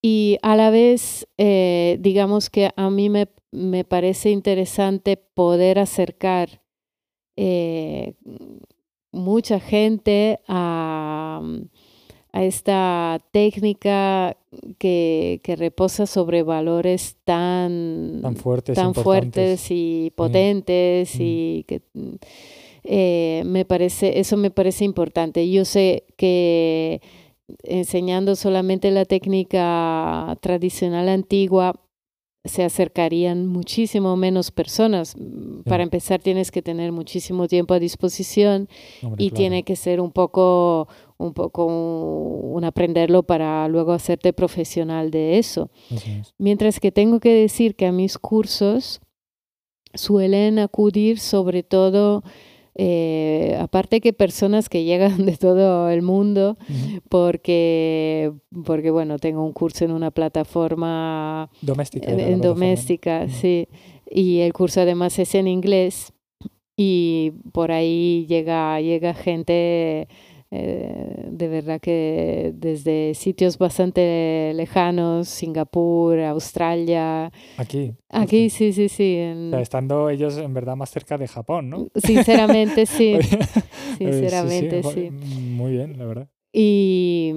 [0.00, 6.62] Y a la vez, eh, digamos que a mí me, me parece interesante poder acercar
[7.36, 8.14] eh,
[9.10, 11.42] mucha gente a,
[12.32, 14.36] a esta técnica
[14.78, 21.22] que, que reposa sobre valores tan, Tan fuertes, tan fuertes y potentes Mm.
[21.22, 21.82] y que
[22.84, 25.50] eh, me parece eso me parece importante.
[25.50, 27.00] Yo sé que
[27.62, 31.74] enseñando solamente la técnica tradicional antigua
[32.44, 35.16] se acercarían muchísimo menos personas.
[35.64, 38.68] Para empezar, tienes que tener muchísimo tiempo a disposición
[39.18, 40.88] y tiene que ser un poco,
[41.18, 45.70] un poco un, aprenderlo para luego hacerte profesional de eso.
[46.38, 49.00] Mientras que tengo que decir que a mis cursos
[49.94, 52.22] suelen acudir sobre todo
[52.80, 56.56] eh, aparte que personas que llegan de todo el mundo,
[57.08, 58.32] porque,
[58.64, 62.10] porque, bueno, tengo un curso en una plataforma doméstica.
[62.10, 63.68] En, doméstica, sí.
[64.08, 66.12] Y el curso además es en inglés
[66.76, 70.06] y por ahí llega, llega gente
[70.50, 77.30] eh, de verdad que desde sitios bastante lejanos, Singapur, Australia.
[77.58, 77.94] Aquí.
[78.08, 79.18] Aquí, sí, sí, sí.
[79.58, 81.88] estando ellos en verdad más cerca de Japón, ¿no?
[81.94, 83.18] Sinceramente, sí.
[83.98, 86.30] Sinceramente, sí, Muy bien, la verdad.
[86.50, 87.34] Y,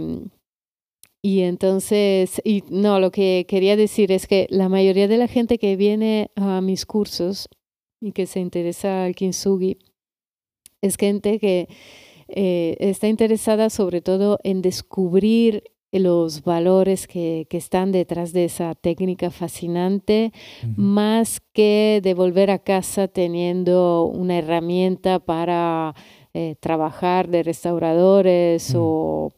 [1.21, 5.57] y entonces, y no, lo que quería decir es que la mayoría de la gente
[5.57, 7.49] que viene a mis cursos
[7.99, 9.77] y que se interesa al kintsugi
[10.81, 11.67] es gente que
[12.33, 18.75] eh, está interesada sobre todo en descubrir los valores que, que, están detrás de esa
[18.75, 20.31] técnica fascinante,
[20.77, 25.93] más que de volver a casa teniendo una herramienta para
[26.33, 29.33] eh, trabajar de restauradores o,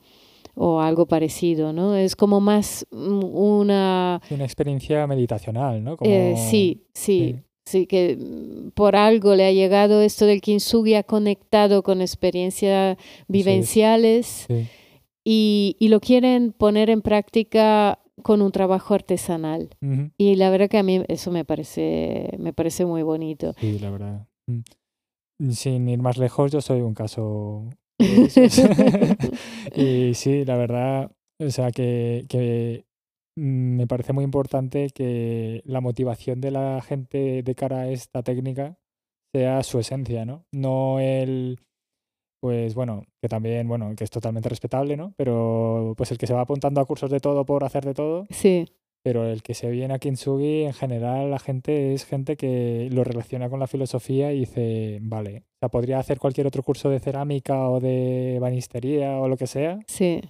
[0.54, 1.96] o, algo parecido, ¿no?
[1.96, 4.22] Es como más una...
[4.30, 5.98] Una experiencia meditacional, ¿no?
[6.02, 11.04] Eh, sí, sí, Sí, que mm, por algo le ha llegado esto del kintsugi, ha
[11.04, 12.98] conectado con experiencias
[13.28, 14.48] vivenciales
[15.26, 19.70] Y, y, lo quieren poner en práctica con un trabajo artesanal.
[20.18, 23.54] Y la verdad que a mí eso me parece, me parece muy bonito.
[23.58, 24.28] Sí, la verdad.
[24.48, 25.52] Mm.
[25.52, 27.70] Sin ir más lejos, yo soy un caso.
[29.76, 31.10] y sí, la verdad,
[31.40, 32.93] o sea, que, que Mm,
[33.36, 38.78] me parece muy importante que la motivación de la gente de cara a esta técnica
[39.34, 40.46] sea su esencia, ¿no?
[40.52, 41.60] No el,
[42.40, 45.14] pues bueno, que también, bueno, que es totalmente respetable, ¿no?
[45.18, 48.26] Pero pues el que se va apuntando a cursos de todo por hacer de todo.
[48.30, 48.68] Sí.
[49.04, 53.04] Pero el que se viene a Kintsugi, en general, la gente es gente que lo
[53.04, 57.00] relaciona con la filosofía y dice, vale, o sea, podría hacer cualquier otro curso de
[57.00, 59.80] cerámica o de banistería o lo que sea.
[59.88, 60.22] Sí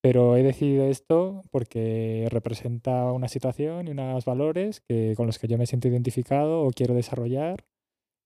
[0.00, 5.48] pero he decidido esto porque representa una situación y unos valores que, con los que
[5.48, 7.64] yo me siento identificado o quiero desarrollar.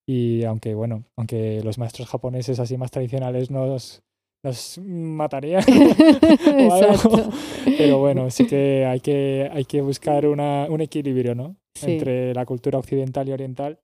[0.06, 4.02] Y aunque, bueno, aunque los maestros japoneses así más tradicionales nos,
[4.42, 5.62] nos matarían
[7.78, 11.56] pero bueno, sí que hay que, hay que buscar una, un equilibrio ¿no?
[11.82, 13.78] entre la cultura occidental y oriental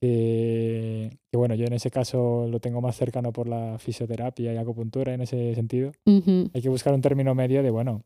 [0.00, 5.12] que, bueno, yo en ese caso lo tengo más cercano por la fisioterapia y acupuntura
[5.12, 5.92] en ese sentido.
[6.06, 8.02] Hay que buscar un término medio de, bueno,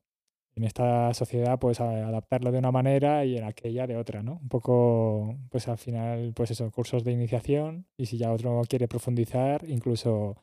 [0.56, 4.38] en esta sociedad pues adaptarlo de una manera y en aquella de otra, ¿no?
[4.42, 8.88] Un poco, pues al final, pues eso, cursos de iniciación y si ya otro quiere
[8.88, 10.36] profundizar, incluso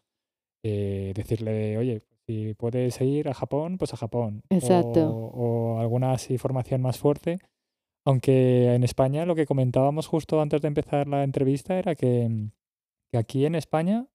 [0.63, 4.41] eh, decirle, oye, si puedes ir a Japón, pues a Japón.
[4.49, 5.09] Exacto.
[5.09, 7.39] O, o alguna así formación más fuerte
[8.05, 12.49] aunque en España lo que comentábamos justo antes de empezar la entrevista era que,
[13.13, 14.07] aquí en España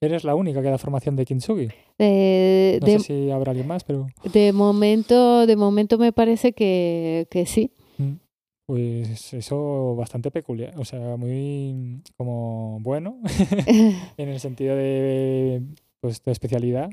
[0.00, 1.68] eres la única que da formación de kintsugi.
[1.98, 4.06] Eh, no sé si habrá alguien más, pero...
[4.32, 7.72] De momento, de momento me parece que, sí.
[7.98, 8.16] Mm,
[8.66, 13.18] pues eso bastante peculiar, o sea, muy como bueno
[14.18, 15.62] en el sentido de,
[16.00, 16.90] pues, de especialidad,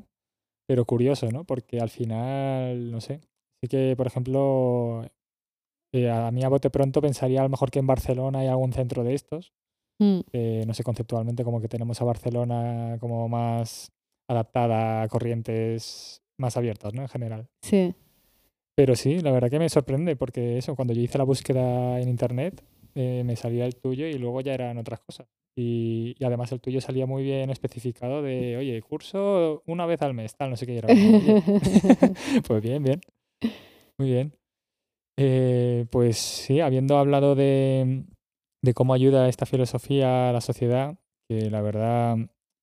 [0.65, 1.43] pero curioso, ¿no?
[1.43, 3.19] Porque al final, no sé,
[3.61, 5.05] sí que, por ejemplo,
[5.93, 8.73] eh, a mí a bote pronto pensaría a lo mejor que en Barcelona hay algún
[8.73, 9.53] centro de estos.
[9.99, 10.21] Mm.
[10.67, 13.91] no sé, conceptualmente como que tenemos a Barcelona como más
[14.27, 17.03] adaptada a corrientes más abiertas, ¿no?
[17.03, 17.47] En general.
[17.61, 17.93] Sí.
[18.75, 22.09] Pero sí, la verdad que me sorprende porque eso, cuando yo hice la búsqueda en
[22.09, 22.63] internet,
[22.95, 25.27] eh, me salía el tuyo y luego ya eran otras cosas.
[25.55, 30.35] Y, además el tuyo salía muy bien especificado de, oye, curso una vez al mes,
[30.35, 30.87] tal, no sé qué era.
[32.47, 33.01] pues bien, bien.
[33.97, 34.33] Muy bien.
[35.17, 38.05] Eh, pues sí, habiendo hablado de,
[38.73, 40.97] cómo ayuda esta filosofía a la sociedad,
[41.29, 42.17] que la verdad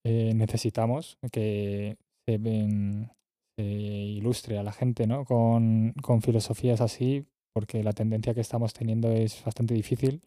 [0.05, 1.97] eh, necesitamos que
[2.27, 3.11] se,
[3.59, 5.25] ilustre a la gente ¿no?
[5.25, 10.23] con, con filosofías así, porque la tendencia que estamos teniendo es bastante difícil.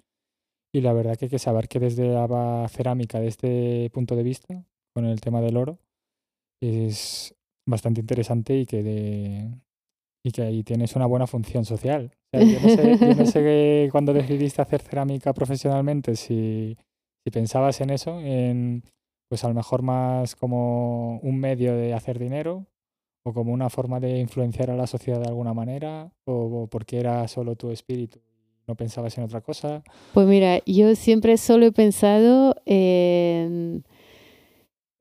[0.75, 4.23] Y la verdad que hay que saber que desde la cerámica, de este punto de
[4.23, 4.65] vista,
[4.95, 5.79] con el tema del oro,
[6.61, 7.35] es
[7.67, 9.51] bastante interesante y que de,
[10.23, 12.11] y que ahí tienes una buena función social.
[12.31, 16.77] yo no sé, cuando decidiste hacer cerámica profesionalmente, si,
[17.23, 18.83] si, pensabas en eso, en
[19.29, 22.67] pues a lo mejor más como un medio de hacer dinero
[23.25, 27.27] o como una forma de influenciar a la sociedad de alguna manera o, porque era
[27.27, 28.19] solo tu espíritu
[28.67, 29.83] no pensabas en otra cosa?
[30.13, 33.83] Pues mira, yo siempre solo he pensado en,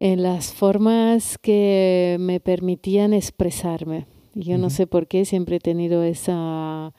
[0.00, 4.06] en las formas que me permitían expresarme.
[4.34, 6.94] Yo no sé por qué siempre he tenido esa,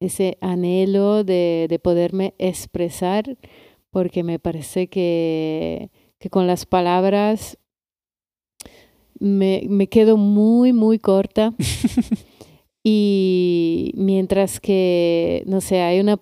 [0.00, 3.36] ese anhelo de, de poderme expresar,
[3.90, 7.58] porque me parece que, que con las palabras
[9.18, 11.54] me, me quedo muy, muy corta.
[12.82, 16.18] Y mientras que, no sé, hay una...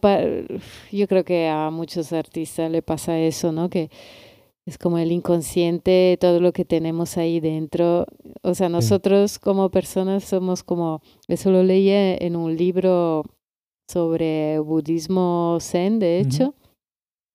[0.90, 3.70] Yo creo que a muchos artistas le pasa eso, ¿no?
[3.70, 3.90] Que
[4.68, 8.04] es como el inconsciente, todo lo que tenemos ahí dentro.
[8.42, 11.00] O sea, nosotros como personas somos como...
[11.26, 13.24] Eso lo leí en un libro
[13.90, 16.54] sobre budismo zen, de hecho.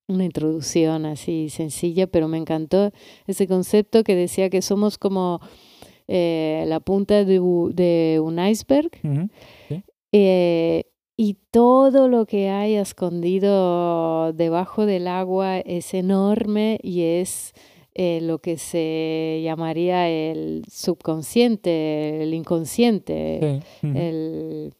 [0.08, 2.92] Una introducción así sencilla, pero me encantó
[3.26, 5.40] ese concepto que decía que somos como
[6.08, 8.92] eh, la punta de, un iceberg.
[10.12, 10.84] Eh,
[11.16, 17.54] y todo lo que hay escondido debajo del agua es enorme y es
[17.94, 23.62] eh, lo que se llamaría el subconsciente, el inconsciente.
[23.84, 24.74] el,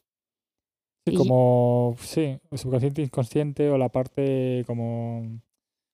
[1.16, 5.40] como, sí, el subconsciente inconsciente o la parte como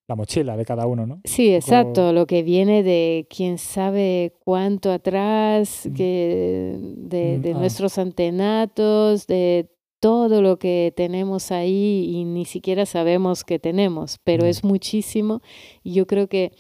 [0.09, 1.20] la mochila de cada uno, ¿no?
[1.24, 5.95] Sí, exacto, lo que viene de quién sabe cuánto atrás, mm.
[5.95, 7.59] que de, de ah.
[7.59, 9.68] nuestros antenatos, de
[10.01, 15.42] todo lo que tenemos ahí y ni siquiera sabemos que tenemos, pero es muchísimo.
[15.82, 16.53] Y yo creo que,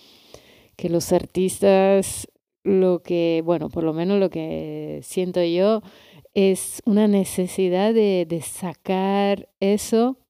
[0.76, 2.28] que los artistas,
[2.62, 5.82] lo que, bueno, por lo menos lo que siento yo,
[6.34, 10.20] es una necesidad de, de sacar eso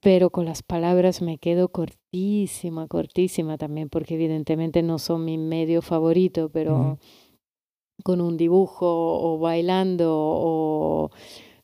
[0.00, 5.82] pero con las palabras me quedo cortísima, cortísima también, porque evidentemente no son mi medio
[5.82, 6.98] favorito, pero
[8.02, 11.10] con un dibujo o bailando o,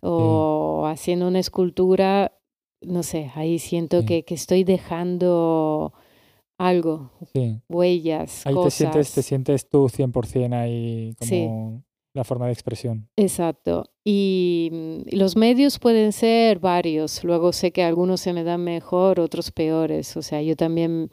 [0.00, 2.32] o haciendo una escultura,
[2.80, 5.92] no sé, ahí siento que, que, estoy dejando
[6.58, 7.10] algo,
[7.68, 8.74] huellas, ahí cosas.
[8.74, 11.82] te sientes, te sientes tú 100% ahí como
[12.12, 13.08] la forma de expresión.
[13.16, 13.84] Exacto.
[14.04, 17.22] Y, mm, los medios pueden ser varios.
[17.24, 20.16] Luego sé que algunos se me dan mejor, otros peores.
[20.16, 21.10] O sea, yo también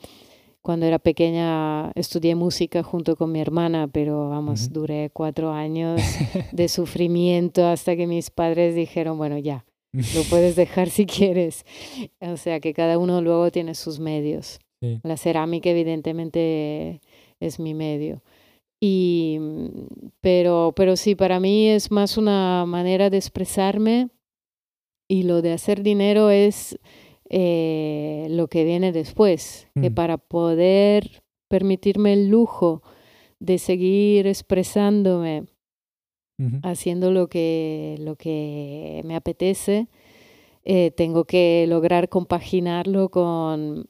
[0.68, 6.02] cuando era pequeña estudié música junto con mi hermana, pero vamos, duré cuatro años
[6.52, 9.64] de sufrimiento hasta que mis padres dijeron, bueno, ya,
[9.94, 11.66] lo puedes dejar si quieres.
[12.20, 14.60] O sea, que cada uno luego tiene sus medios.
[15.04, 17.00] La cerámica evidentemente
[17.40, 18.22] es mi medio.
[18.82, 19.40] Y,
[20.20, 24.10] pero, pero sí, para mí es más una manera de expresarme
[25.08, 26.78] y lo de hacer dinero es
[27.30, 29.94] eh, lo que viene después, que mm.
[29.94, 32.82] para poder permitirme el lujo
[33.40, 35.46] de seguir expresándome,
[36.62, 39.88] haciendo lo que, lo que me apetece,
[40.64, 43.90] eh, tengo que lograr compaginarlo con,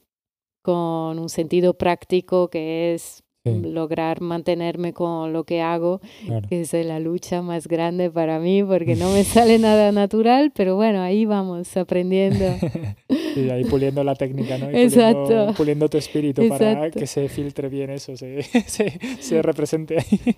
[0.62, 6.00] con un sentido práctico que es lograr mantenerme con lo que hago,
[6.48, 10.76] que es la lucha más grande para mí porque no me sale nada natural, pero
[10.76, 12.44] bueno, ahí vamos aprendiendo.
[13.08, 14.68] y ahí puliendo la técnica, ¿no?
[14.70, 15.54] Exacto.
[15.56, 20.36] Puliendo, tu espíritu para que se filtre bien eso, se, se, represente ahí.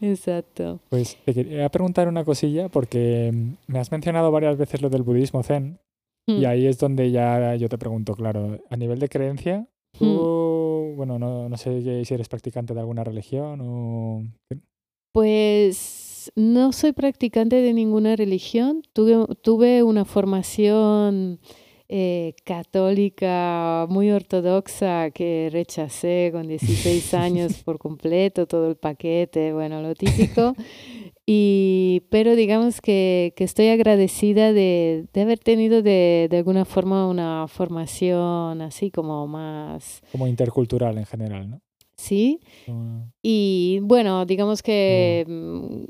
[0.00, 0.80] Exacto.
[0.88, 3.32] Pues te quería preguntar una cosilla porque
[3.66, 5.78] me has mencionado varias veces lo del budismo zen.
[6.26, 6.46] Y mm.
[6.46, 9.66] ahí es donde ya yo te pregunto, claro, a nivel de creencia,
[9.98, 10.57] ¿tú mm
[10.98, 14.24] bueno, no, no sé si eres practicante de alguna religión o...
[15.12, 18.82] Pues no soy practicante de ninguna religión.
[18.92, 21.38] Tuve, tuve una formación
[21.88, 29.80] eh, católica muy ortodoxa que rechacé con 16 años por completo, todo el paquete, bueno,
[29.80, 30.54] lo típico.
[31.30, 37.06] Y, pero digamos que, que estoy agradecida de, de haber tenido de, de, alguna forma
[37.06, 40.00] una formación así como más...
[40.10, 41.60] Como intercultural en general, ¿no?
[41.98, 42.40] Sí.
[43.20, 45.84] Y bueno, digamos que, mm,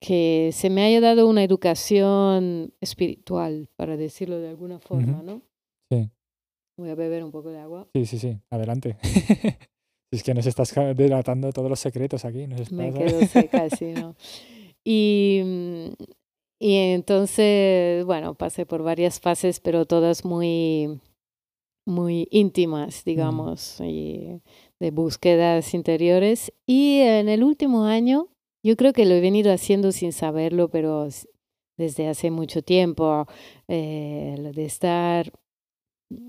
[0.00, 5.42] que se me haya dado una educación espiritual, para decirlo de alguna forma, ¿no?
[5.92, 6.10] Sí.
[6.76, 7.86] Voy a beber un poco de agua.
[7.94, 8.36] Sí, sí, sí.
[8.50, 8.96] Adelante.
[10.10, 12.46] es que nos estás delatando todos los secretos aquí.
[12.70, 14.14] Me quedo seca, sí, ¿no?
[14.88, 15.42] Y,
[16.60, 21.00] y entonces, bueno, pasé por varias fases, pero todas muy,
[21.84, 24.40] muy íntimas, digamos, y
[24.78, 26.52] de búsquedas interiores.
[26.66, 28.28] Y en el último año,
[28.64, 31.08] yo creo que lo he venido haciendo sin saberlo, pero
[31.76, 33.26] desde hace mucho tiempo,
[33.66, 35.32] eh, de estar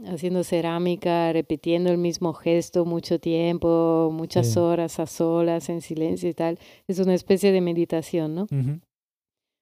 [0.08, 6.34] haciendo cerámica, repitiendo el mismo gesto mucho tiempo, muchas horas a solas, en silencio y
[6.34, 6.58] tal.
[6.88, 8.48] Es una especie de meditación, ¿no?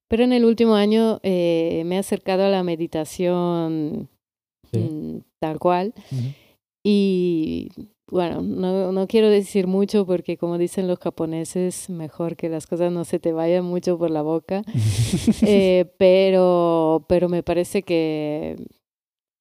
[0.07, 4.07] Pero en el último año eh, me he acercado a la meditación
[4.71, 4.79] Sí.
[4.79, 5.93] mm, tal cual.
[6.83, 7.69] Y
[8.11, 12.91] bueno, no, no quiero decir mucho porque como dicen los japoneses, mejor que las cosas
[12.91, 14.63] no se te vayan mucho por la boca.
[15.47, 18.55] Eh, pero, pero me parece que,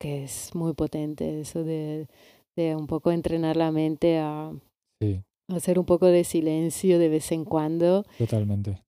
[0.04, 2.08] que es muy potente eso de,
[2.56, 4.52] de un poco entrenar la mente a
[5.00, 8.04] Sí, hacer un poco de silencio de vez en cuando.
[8.18, 8.82] totalmente.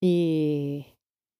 [0.00, 0.86] Y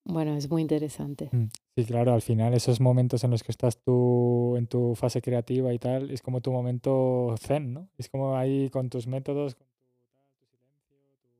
[0.04, 1.28] bueno, es muy interesante.
[1.30, 1.44] Mm.
[1.76, 5.72] Sí, claro, al final esos momentos en los que estás tú en tu fase creativa
[5.72, 7.88] y tal, es como tu momento zen, ¿no?
[7.96, 9.74] Es como ahí con tus métodos, con tu,
[10.40, 11.30] tu silencio,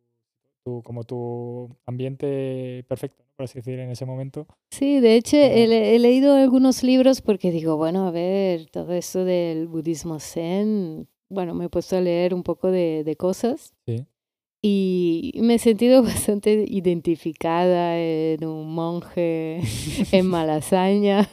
[0.64, 3.23] tu- tu- como tu ambiente perfecto.
[3.36, 4.46] Por así decir, en ese momento.
[4.70, 9.24] Sí, de hecho he, he leído algunos libros porque digo, bueno, a ver, todo eso
[9.24, 14.04] del budismo zen, bueno, me he puesto a leer un poco de, de cosas Sí.
[14.62, 19.60] y me he sentido bastante identificada en un monje
[20.12, 21.28] en Malasaña.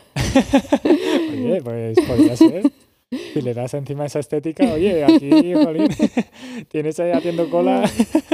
[1.32, 2.72] Oye, pues podría ser.
[3.34, 5.88] Si le das encima esa estética, oye, aquí, jolín,
[6.70, 7.84] tienes ahí haciendo cola.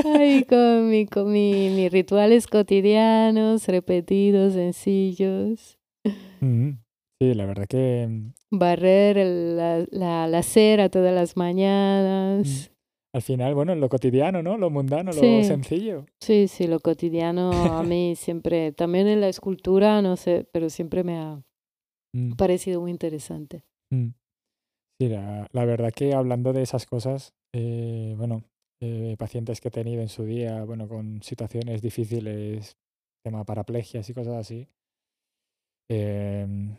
[0.05, 5.77] Ay, con, mi, con mi- mis rituales cotidianos, repetidos, sencillos.
[6.41, 6.71] Mm,
[7.19, 12.71] Sí, la verdad que mm, Barrer el- la, la, la acera todas las mañanas.
[13.13, 14.57] al final, bueno, en lo cotidiano, ¿no?
[14.57, 15.43] Lo mundano, lo Sí.
[15.43, 16.05] sencillo.
[16.21, 21.03] Sí, sí, lo cotidiano a mí siempre, también en la escultura, no sé, pero siempre
[21.03, 21.41] me ha
[22.13, 22.33] Mm.
[22.33, 23.63] parecido muy interesante.
[23.91, 24.09] Mm.
[24.99, 28.43] Sí, la, la verdad que hablando de esas cosas, eh, bueno,
[28.79, 32.77] eh, pacientes que he tenido en su día, bueno, con situaciones difíciles,
[33.23, 34.67] tema paraplegias y cosas así,
[35.89, 36.75] em,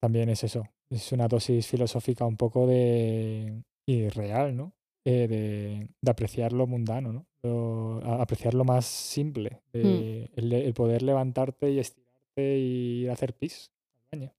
[0.00, 4.72] también es eso, es una dosis filosófica un poco de, y real, ¿no?
[5.04, 7.26] Eh, de, de apreciar lo mundano, ¿no?
[7.42, 13.34] Lo- a- apreciar lo más simple, de- el, el poder levantarte y estirarte y hacer
[13.34, 13.70] pis
[14.12, 14.32] al baño.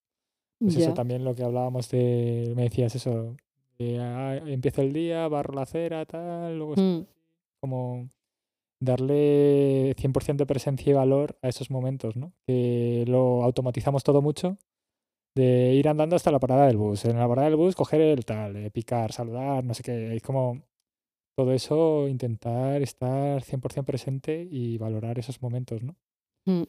[0.60, 0.93] Pues eso Ya.
[0.93, 3.36] también lo que hablábamos de, me decías eso,
[3.78, 7.05] de, ah, empiezo el día, barro la acera, tal, luego Mm,
[7.62, 8.10] como
[8.82, 12.34] darle 100% de presencia y valor a esos momentos, ¿no?
[12.47, 14.57] Que lo automatizamos todo mucho,
[15.36, 18.26] de ir andando hasta la parada del bus, en la parada del bus coger el
[18.26, 20.62] tal, eh, picar, saludar, no sé qué, es como
[21.38, 25.95] todo eso, intentar estar 100% presente y valorar esos momentos, ¿no?
[26.45, 26.64] mm.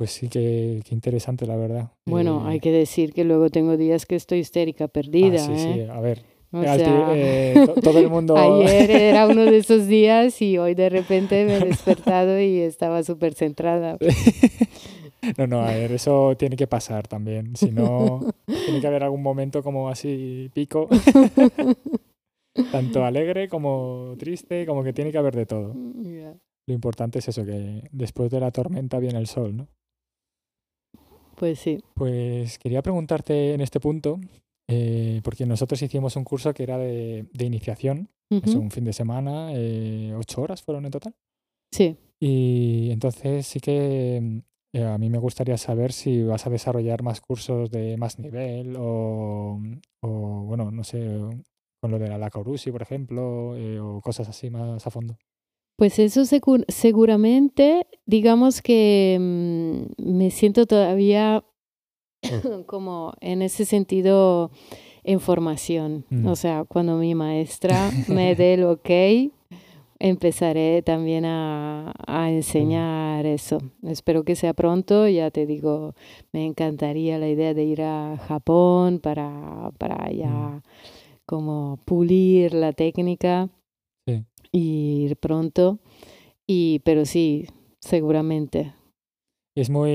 [0.00, 1.90] Pues sí que, que interesante, la verdad.
[2.06, 5.58] Bueno, Eh, hay que decir que luego tengo días que estoy histérica, perdida, ah, sí,
[5.58, 5.90] sí, ¿eh?
[5.92, 8.34] a ver, O sea, eh, to- todo el mundo.
[8.38, 13.02] ayer era uno de esos días y hoy de repente me he despertado y estaba
[13.02, 13.98] súper centrada.
[15.36, 17.54] No, no, a ver, eso tiene que pasar también.
[17.54, 18.20] Si no,
[18.64, 20.88] tiene que haber algún momento como así pico,
[22.72, 25.74] tanto alegre como triste, como que tiene que haber de todo.
[26.02, 26.34] Ya.
[26.66, 29.68] Lo importante es eso, que después de la tormenta viene el sol, ¿no?
[31.40, 31.82] Pues sí.
[31.94, 34.20] Pues quería preguntarte en este punto,
[34.68, 38.60] eh, porque nosotros hicimos un curso que era de, de iniciación, es Ujú.
[38.60, 41.14] un fin de semana, eh, ocho horas fueron en total.
[41.72, 41.96] Sí.
[42.20, 44.42] Y entonces sí que
[44.74, 48.76] eh, a mí me gustaría saber si vas a desarrollar más cursos de más nivel
[48.78, 49.58] o,
[50.02, 50.08] o,
[50.44, 51.20] bueno, no sé,
[51.80, 55.16] con lo de la Lacorusi, por ejemplo, o cosas así más a fondo.
[55.80, 56.24] Pues eso
[56.68, 61.42] seguramente, digamos que mm, me siento todavía
[62.66, 64.50] como en ese sentido
[65.04, 66.04] en formación.
[66.10, 66.26] Mm.
[66.26, 68.90] O sea, cuando mi maestra me dé el ok,
[69.98, 73.56] empezaré también a, a enseñar eso.
[73.82, 75.94] Espero que sea pronto, ya te digo,
[76.30, 80.60] me encantaría la idea de ir a Japón para, para ya
[81.24, 83.48] como pulir la técnica
[84.52, 85.78] ir pronto.
[86.46, 87.46] Y, pero sí,
[87.80, 88.74] seguramente.
[89.56, 89.90] Es muy,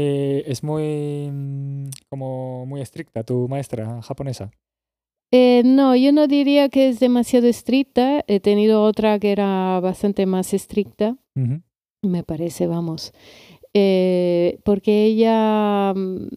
[0.45, 4.51] es muy, mm, como muy estricta tu maestra japonesa.
[5.31, 8.23] Eh, no, yo no diría que es demasiado estricta.
[8.27, 11.17] He tenido otra que era bastante más estricta,
[12.01, 13.11] me parece, vamos.
[13.73, 16.27] Eh, porque ella, mm,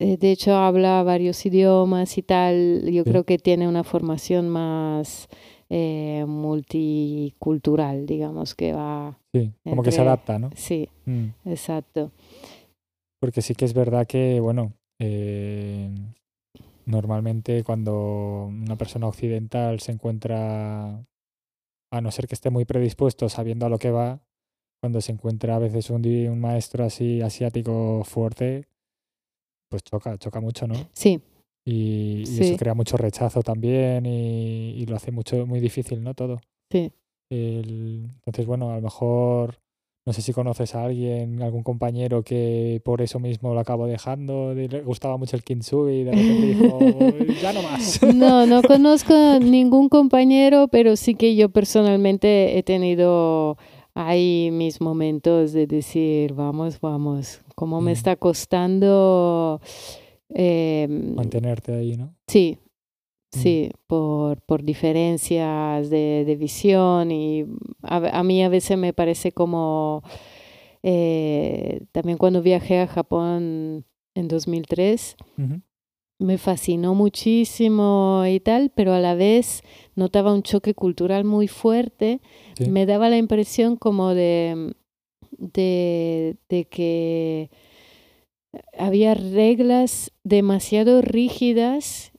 [0.00, 2.82] eh, de hecho, habla varios idiomas y tal.
[2.90, 3.10] Yo Sí.
[3.10, 5.28] creo que tiene una formación más
[5.70, 9.18] eh, multicultural, digamos, que va.
[9.34, 10.50] Sí, como que se Entre- adapta, ¿no?
[10.54, 11.26] Sí, Mm.
[11.44, 12.10] exacto.
[13.20, 15.90] Porque sí que es verdad que, bueno, eh,
[16.86, 21.04] normalmente cuando una persona occidental se encuentra,
[21.90, 24.20] a no ser que esté muy predispuesto sabiendo a lo que va,
[24.80, 28.68] cuando se encuentra a veces un, un maestro así asiático fuerte,
[29.68, 30.74] pues choca, choca mucho, ¿no?
[30.92, 31.20] Sí,
[31.70, 32.44] Y, y Sí.
[32.44, 36.14] eso crea mucho rechazo también y, y lo hace mucho, muy difícil, ¿no?
[36.14, 36.38] Todo.
[36.70, 36.90] sí.
[37.30, 39.58] El- entonces, bueno, a lo mejor
[40.06, 44.54] No sé si conoces a alguien, algún compañero que por eso mismo lo acabo dejando,
[44.54, 46.68] le gustaba mucho el kintsugi y de repente dijo,
[47.42, 48.00] ya no más.
[48.14, 53.58] No, no conozco ningún compañero, pero sí que yo personalmente he tenido
[53.94, 59.60] ahí mis momentos de decir, vamos, vamos, cómo me está costando...
[60.30, 62.14] Em, Mantenerte ahí, ¿no?
[62.26, 62.58] Sí,
[63.30, 67.44] Sí, por, por diferencias de, de visión y
[67.82, 70.02] a, mí a veces me parece como
[70.82, 75.16] eh, también cuando viajé a Japón en 2003
[76.20, 79.62] me fascinó muchísimo y tal, pero a la vez
[79.94, 82.20] notaba un choque cultural muy fuerte.
[82.68, 84.74] Me daba la impresión como de,
[85.30, 87.50] de, de que
[88.78, 92.12] había reglas demasiado rígidas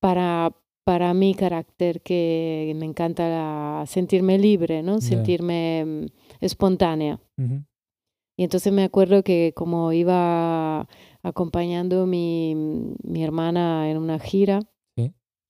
[0.00, 0.54] para,
[0.84, 5.00] para mi carácter, que me encanta sentirme libre, ¿no?
[5.00, 6.06] Sentirme mm,
[6.40, 7.20] espontánea.
[8.36, 10.86] Y entonces me acuerdo que como iba
[11.22, 12.54] acompañando mi,
[13.02, 14.60] mi hermana en una gira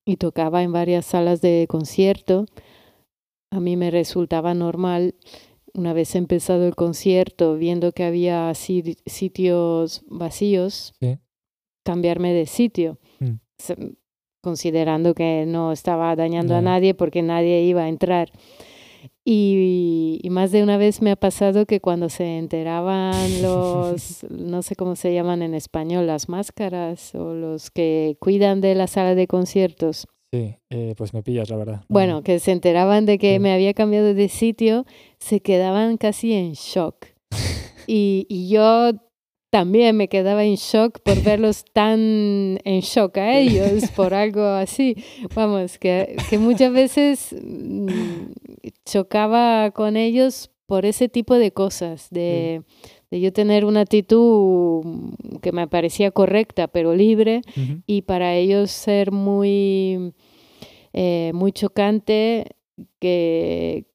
[0.05, 2.45] y tocaba en varias salas de concierto,
[3.51, 5.15] a mí me resultaba normal,
[5.73, 10.93] una vez empezado el concierto, viendo que había sitios vacíos,
[11.83, 12.99] cambiarme de sitio.
[13.19, 13.37] Mm
[14.41, 18.31] considerando que no estaba dañando a nadie porque nadie iba a entrar.
[19.25, 24.75] Y, más de una vez me ha pasado que cuando se enteraban los, no sé
[24.75, 29.27] cómo se llaman en español, las máscaras o los que cuidan de la sala de
[29.27, 30.07] conciertos.
[30.31, 31.83] Sí, eh, pues me pillas, la verdad.
[31.89, 34.85] Bueno, que se enteraban de que me había cambiado de sitio,
[35.17, 37.07] se quedaban casi en shock.
[37.87, 38.91] y, y yo
[39.49, 44.95] también me quedaba en shock por verlos tan en shock a ellos por algo así.
[45.33, 47.87] Vamos, que, que muchas veces mm,
[48.85, 52.61] chocaba con ellos por ese tipo de cosas, de,
[53.11, 54.83] de, yo tener una actitud
[55.41, 57.41] que me parecía correcta pero libre
[57.85, 60.13] y para ellos ser muy,
[60.93, 62.45] eh, muy chocante
[62.99, 63.85] que,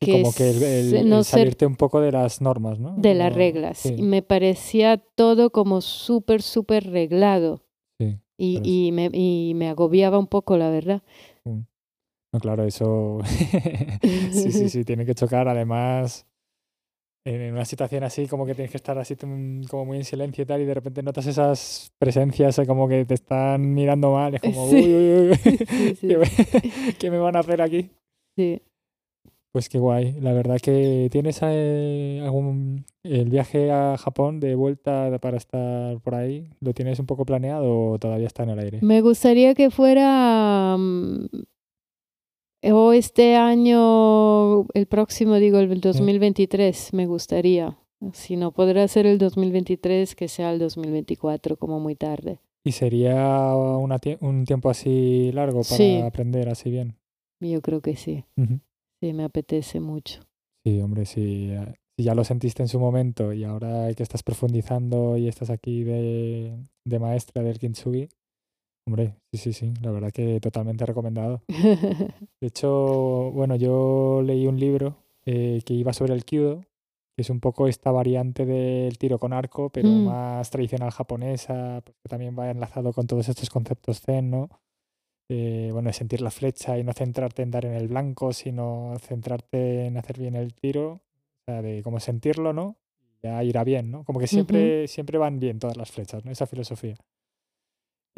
[0.00, 2.94] como que el, salirte un poco de las normas, ¿no?
[2.96, 3.84] De las reglas.
[3.84, 7.62] Y me parecía todo como súper, súper reglado.
[7.98, 8.18] Sí.
[8.38, 11.02] Y, y, me, y, me, agobiaba un poco, la verdad.
[11.44, 11.60] Mm.
[12.32, 13.18] No, claro, eso.
[14.32, 15.48] sí, sí, sí, tiene que chocar.
[15.48, 16.26] Además,
[17.24, 20.46] en una situación así, como que tienes que estar así como muy en silencio y
[20.46, 24.34] tal, y de repente notas esas presencias eh, como que te están mirando mal.
[24.34, 25.30] Es como, uy, uy,
[26.02, 26.18] uy,
[26.98, 27.90] ¿qué me van a hacer aquí?
[28.36, 28.62] Sí.
[29.52, 30.12] Pues qué guay.
[30.20, 36.14] La verdad que tienes eh, algún el viaje a Japón de vuelta para estar por
[36.14, 36.48] ahí.
[36.60, 38.78] ¿Lo tienes un poco planeado o todavía está en el aire?
[38.82, 41.26] Me gustaría que fuera mm,
[42.62, 47.78] o este año, el próximo, digo, el 2023, me gustaría.
[48.12, 52.38] Si no podrá ser el 2023, que sea el 2024, como muy tarde.
[52.64, 56.96] ¿Y sería un tiempo así largo para aprender así bien?
[57.40, 58.24] Yo creo que sí.
[59.00, 60.22] Sí, me apetece mucho.
[60.64, 61.50] Sí, hombre, si
[61.96, 66.54] ya lo sentiste en su momento y ahora que estás profundizando y estás aquí de,
[66.84, 68.08] de maestra del kintsugi,
[68.86, 71.42] hombre, sí, sí, sí, la verdad que totalmente recomendado.
[71.48, 76.60] De hecho, bueno, yo leí un libro eh, que iba sobre el kyudo,
[77.16, 80.04] que es un poco esta variante del tiro con arco, pero mm.
[80.06, 84.48] más tradicional japonesa, porque también va enlazado con todos estos conceptos zen, ¿no?
[85.32, 89.86] eh, bueno, sentir la flecha y no centrarte en dar en el blanco, sino centrarte
[89.86, 91.00] en hacer bien el tiro, o
[91.46, 92.76] sea, de cómo sentirlo, ¿no?
[93.22, 94.02] Ya irá bien, ¿no?
[94.02, 96.32] Como que siempre, siempre van bien todas las flechas, ¿no?
[96.32, 96.96] Esa filosofía.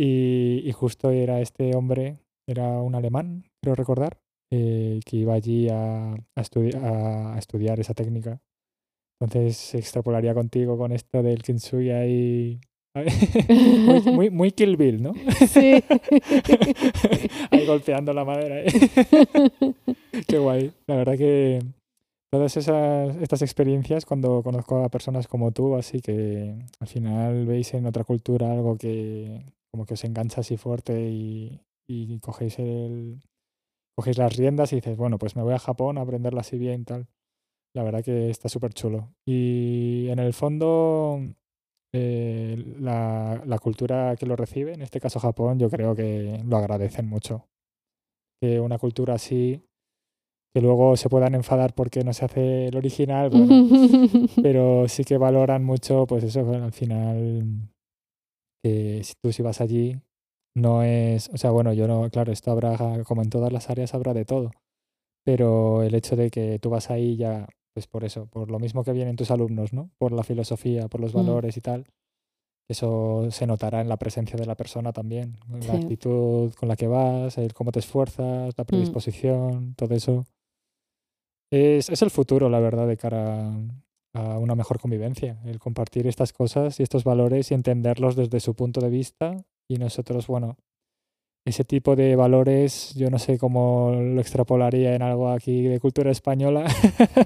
[0.05, 4.19] Y, y justo era este hombre, era un alemán, creo recordar,
[4.51, 8.41] eh, que iba allí a, a, a, estudiar esa técnica.
[9.21, 12.61] Entonces extrapolaría contigo con esto del kintsugi ahí
[14.07, 15.15] muy, muy, Kill Bill, ¿no?
[15.49, 15.83] Sí.
[17.53, 18.61] Ahí golpeando la madera.
[18.61, 18.67] ¿eh?
[20.27, 20.73] Qué guay.
[20.89, 21.61] La verdad que
[22.29, 27.73] todas esas, estas experiencias, cuando conozco a personas como tú, así que al final veis
[27.73, 29.41] en otra cultura algo que
[29.73, 33.21] como que os engancha así fuerte y, y cogéis, el,
[33.97, 36.85] cogéis las riendas y dices, bueno, pues me voy a Japón a aprenderlo así bien
[36.85, 37.09] tal.
[37.75, 39.15] La verdad que está súper chulo.
[39.27, 41.21] Y en el fondo
[41.95, 46.57] eh, la, la, cultura que lo recibe, en este caso Japón, yo creo que lo
[46.59, 47.49] agradecen mucho.
[48.41, 49.65] Que una cultura así,
[50.55, 53.31] que luego se puedan enfadar porque no se hace el original,
[54.43, 57.72] pero sí que valoran mucho, pues eso, al final,
[58.63, 60.01] que si tú si vas allí,
[60.55, 63.95] no es, o sea, bueno, yo no, claro, esto habrá, como en todas las áreas,
[63.95, 64.51] habrá de todo,
[65.25, 68.85] pero el hecho de que tú vas ahí ya pues por eso, por lo mismo
[68.85, 69.91] que vienen tus alumnos, ¿no?
[69.99, 71.17] Por la filosofía, por los Mm.
[71.17, 71.87] valores y tal.
[72.69, 75.83] Eso se notará en la presencia de la persona también, en la Sí.
[75.85, 78.67] actitud con la que vas, el cómo te esfuerzas, la Mm.
[78.67, 80.25] predisposición, todo eso.
[81.51, 83.53] Es, es el futuro, la verdad, de cara
[84.15, 88.55] a una mejor convivencia, el compartir estas cosas y estos valores y entenderlos desde su
[88.55, 90.57] punto de vista y nosotros, bueno,
[91.45, 96.11] ese tipo de valores yo no sé cómo lo extrapolaría en algo aquí de cultura
[96.11, 96.65] española.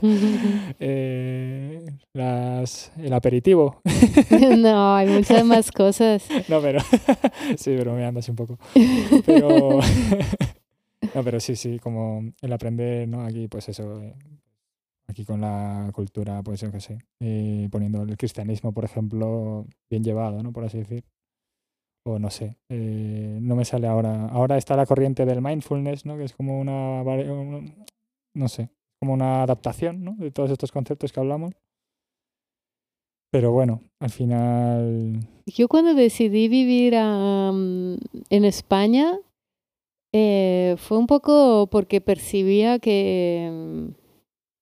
[0.79, 3.81] Eh, las, el aperitivo.
[4.59, 6.27] No, hay muchas más cosas.
[6.49, 6.81] No, pero
[7.57, 8.59] sí, bromeando así un poco.
[9.25, 9.81] Pero
[11.15, 13.25] no, pero sí, sí, como el aprender, ¿no?
[13.25, 14.15] Aquí, pues eso, eh,
[15.25, 20.43] con la cultura, pues yo qué sé, eh, poniendo el cristianismo, por ejemplo, bien llevado,
[20.43, 20.53] ¿no?
[20.53, 21.05] Por así decir.
[22.09, 24.27] O no sé, eh, no me sale ahora.
[24.29, 26.17] Ahora está la corriente del mindfulness, ¿no?
[26.17, 27.03] Que es como una,
[28.35, 28.69] no sé,
[29.01, 30.15] como una adaptación, ¿no?
[30.17, 31.53] De todos estos conceptos que hablamos.
[33.33, 37.99] Pero bueno, al final, Yo cuando decidí vivir am,
[38.31, 39.19] en España,
[40.13, 43.91] eh, fue un poco porque percibía que,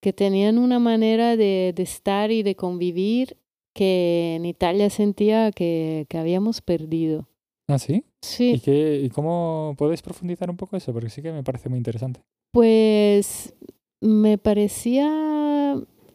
[0.04, 3.38] que tenían una manera de, de estar y de convivir
[3.72, 7.26] que en Italia sentía que, que habíamos perdido.
[7.68, 8.04] ¿ah, sí?
[8.20, 10.92] ¿Y, Sí, qué, ¿Y cómo podéis profundizar un poco eso?
[10.92, 12.20] Porque sí que me parece muy interesante.
[12.52, 13.54] pues
[14.02, 15.08] me parecía,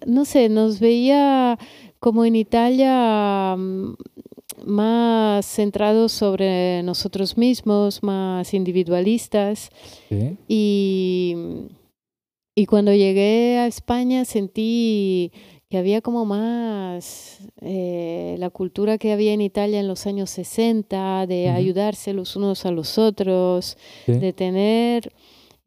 [0.06, 1.58] no sé, nos veía
[2.00, 3.96] como en Italia mm,
[4.68, 9.72] más centrados sobre nosotros mismos, más individualistas.
[10.10, 10.38] Sí.
[10.48, 11.36] Y,
[12.56, 15.32] y cuando llegué a España sentí
[15.70, 21.28] que había como más eh, la cultura que había en Italia en los años 60,
[21.28, 24.14] de ayudarse los unos a los otros, Sí.
[24.14, 25.14] de tener,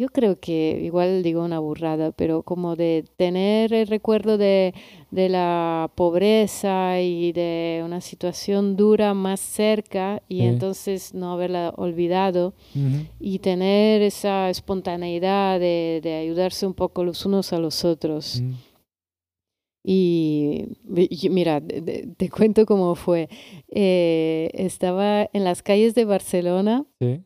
[0.02, 4.74] yo creo que igual digo una burrada, pero como de tener el recuerdo de,
[5.12, 12.52] de la pobreza y de una situación dura más cerca y entonces no haberla olvidado
[13.20, 18.42] y tener esa espontaneidad de, de ayudarse un poco los unos a los otros.
[19.84, 20.64] Y,
[20.96, 23.28] y mira, te cuento cómo fue.
[23.68, 27.20] Eh, estaba en las calles de Barcelona Sí.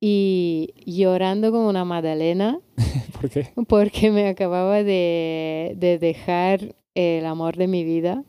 [0.00, 2.60] Y llorando como una magdalena
[3.20, 3.48] ¿Por qué?
[3.68, 8.24] porque me acababa de, de dejar el amor de mi vida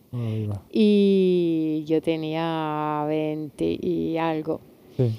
[0.71, 4.59] y yo tenía 20 y algo.
[4.97, 5.11] Sí.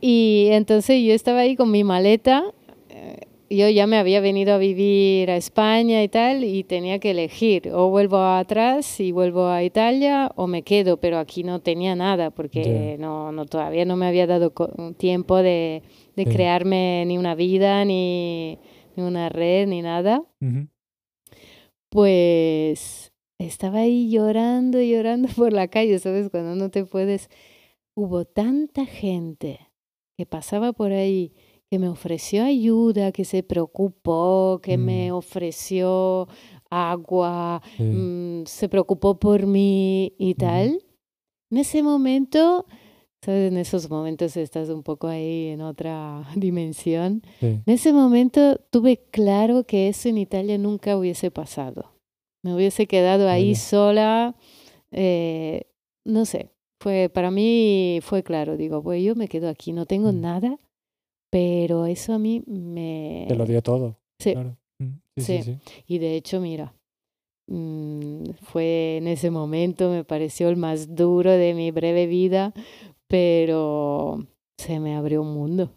[0.00, 2.44] Y entonces yo estaba ahí con mi maleta.
[3.48, 7.70] Yo ya me había venido a vivir a España y tal, y tenía que elegir,
[7.72, 12.30] o vuelvo atrás y vuelvo a Italia, o me quedo, pero aquí no tenía nada,
[12.30, 14.52] porque no, no, todavía no me había dado
[14.96, 15.82] tiempo de,
[16.16, 18.58] crearme ni una vida, ni,
[18.96, 20.24] ni una red, ni nada.
[20.40, 20.66] Ujú.
[21.88, 26.30] Pues estaba ahí llorando, llorando por la calle, ¿sabes?
[26.30, 27.30] Cuando no te puedes.
[27.94, 29.60] Hubo tanta gente
[30.16, 31.32] que pasaba por ahí,
[31.70, 35.14] que me ofreció ayuda, que se preocupó, que me Mm.
[35.16, 36.28] ofreció
[36.70, 37.82] agua, Sí.
[37.82, 40.38] mm, se preocupó por mí y Ujú.
[40.38, 40.82] tal.
[41.50, 42.66] En ese momento,
[43.22, 43.50] ¿sabes?
[43.50, 47.22] En esos momentos estás un poco ahí en otra dimensión.
[47.40, 47.46] Sí.
[47.66, 51.92] En ese momento tuve claro que eso en Italia nunca hubiese pasado.
[52.44, 54.36] Me hubiese quedado ahí sola,
[54.92, 55.62] eh,
[56.04, 56.50] no sé,
[56.80, 60.20] fue, para mí fue claro, digo, pues yo me quedo aquí, no tengo Mm.
[60.20, 60.58] nada,
[61.30, 63.26] pero eso a mí me...
[63.28, 63.98] Te lo dio todo.
[64.18, 64.56] Sí, Claro.
[64.78, 65.00] Mm.
[65.18, 66.74] Sí, sí, y de hecho, mira,
[67.46, 72.52] mm, fue en ese momento, me pareció el más duro de mi breve vida,
[73.06, 74.26] pero
[74.58, 75.72] se me abrió un mundo.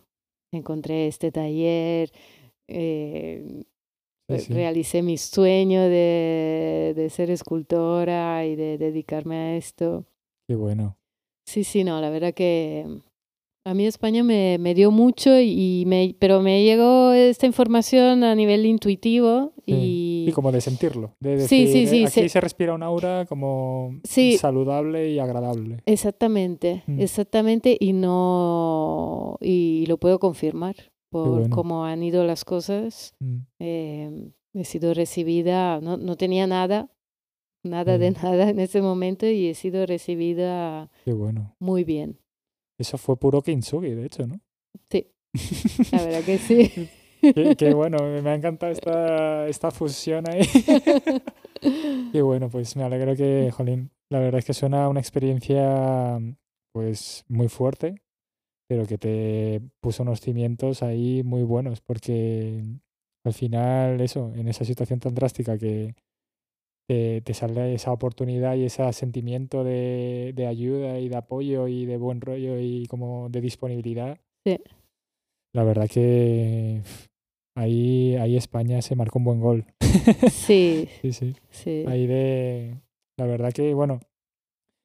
[0.52, 2.12] Encontré este taller,
[2.68, 3.64] eh,
[4.38, 4.54] sí.
[4.54, 10.06] realicé mi sueño de, de ser escultora y de dedicarme a esto.
[10.48, 10.98] Qué bueno.
[11.46, 12.86] Sí, sí, no, la verdad que
[13.66, 18.34] a mí España me, me dio mucho, y me, pero me llegó esta información a
[18.36, 19.74] nivel intuitivo Sí.
[19.76, 20.26] y...
[20.30, 21.14] Y como de sentirlo.
[21.20, 24.38] De Sí, decir, sí, sí, eh, aquí se- se respira un aura como Sí.
[24.38, 25.82] saludable y agradable.
[25.86, 27.00] Exactamente, Mm.
[27.02, 30.76] exactamente, y no, y lo puedo confirmar
[31.12, 31.56] por bueno.
[31.56, 33.14] cómo han ido las cosas.
[33.20, 33.38] Mm.
[33.60, 36.90] Eh, he sido recibida, no, no tenía nada,
[37.64, 38.16] nada de Sí.
[38.24, 41.56] nada en ese momento y he sido recibida bueno.
[41.60, 42.18] muy bien.
[42.80, 44.40] Eso fue puro kintsugi, de hecho, ¿no?
[44.90, 45.12] Sí,
[45.92, 46.90] la verdad que sí.
[47.22, 50.42] qué, qué bueno, me ha encantado esta, esta fusión ahí.
[52.14, 56.18] Qué bueno, pues me alegro que, jolín, la verdad es que suena una experiencia
[56.72, 57.96] pues muy fuerte,
[58.70, 62.64] pero que te puso unos cimientos ahí muy buenos, porque
[63.26, 65.96] al final eso, en esa situación tan drástica que
[66.90, 71.86] te, te sale esa oportunidad y ese sentimiento de, de ayuda y de apoyo y
[71.86, 74.18] de buen rollo y como de disponibilidad.
[74.44, 74.60] Sí.
[75.54, 76.82] La verdad que
[77.54, 79.66] ahí, ahí España se marcó un buen gol.
[80.32, 81.36] Sí, Sí, sí.
[81.52, 81.86] sí.
[81.88, 82.82] Ahí de...
[83.18, 84.00] La verdad que, bueno,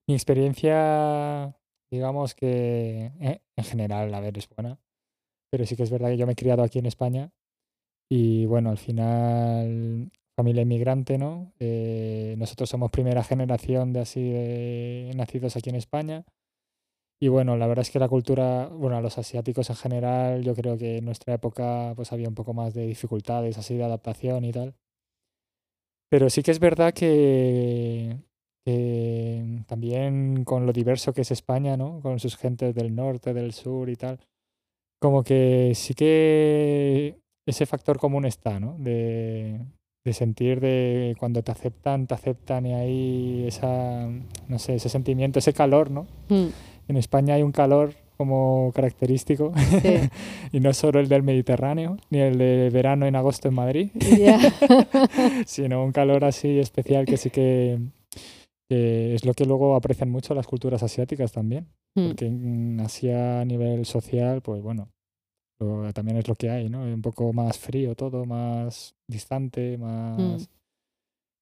[0.06, 1.56] mi experiencia,
[1.90, 4.78] digamos que eh, en general, a ver, es buena,
[5.50, 7.32] pero sí que es verdad que yo me he criado aquí en España
[8.10, 11.52] y, bueno, al final, familia inmigrante, ¿no?
[11.58, 16.24] Eh, nosotros somos primera generación de así, de nacidos aquí en España.
[17.20, 20.54] Y bueno, la verdad es que la cultura, bueno, a los asiáticos en general, yo
[20.54, 24.44] creo que en nuestra época pues había un poco más de dificultades así de adaptación
[24.44, 24.74] y tal.
[26.10, 28.18] Pero sí que es verdad que,
[28.64, 32.00] que también con lo diverso que es España, ¿no?
[32.00, 34.18] Con sus gentes del norte, del sur y tal,
[35.00, 38.76] como que sí que ese factor común está, ¿no?
[38.78, 39.60] De,
[40.04, 44.06] de sentir de cuando te aceptan, te aceptan y hay esa,
[44.48, 46.06] no sé, ese sentimiento, ese calor, ¿no?
[46.28, 46.48] Mm,
[46.88, 50.10] En España hay un calor como característico Sí.
[50.52, 53.88] y no solo el del Mediterráneo, ni el de verano en agosto en Madrid,
[55.46, 57.78] sino un calor así especial que sí que,
[58.68, 63.40] que es lo que luego aprecian mucho las culturas asiáticas también, Mm, porque en Asia
[63.42, 64.88] a nivel social, pues bueno,
[65.60, 66.82] lo- también es lo que hay, ¿no?
[66.82, 70.48] Un poco más frío todo, más distante, más...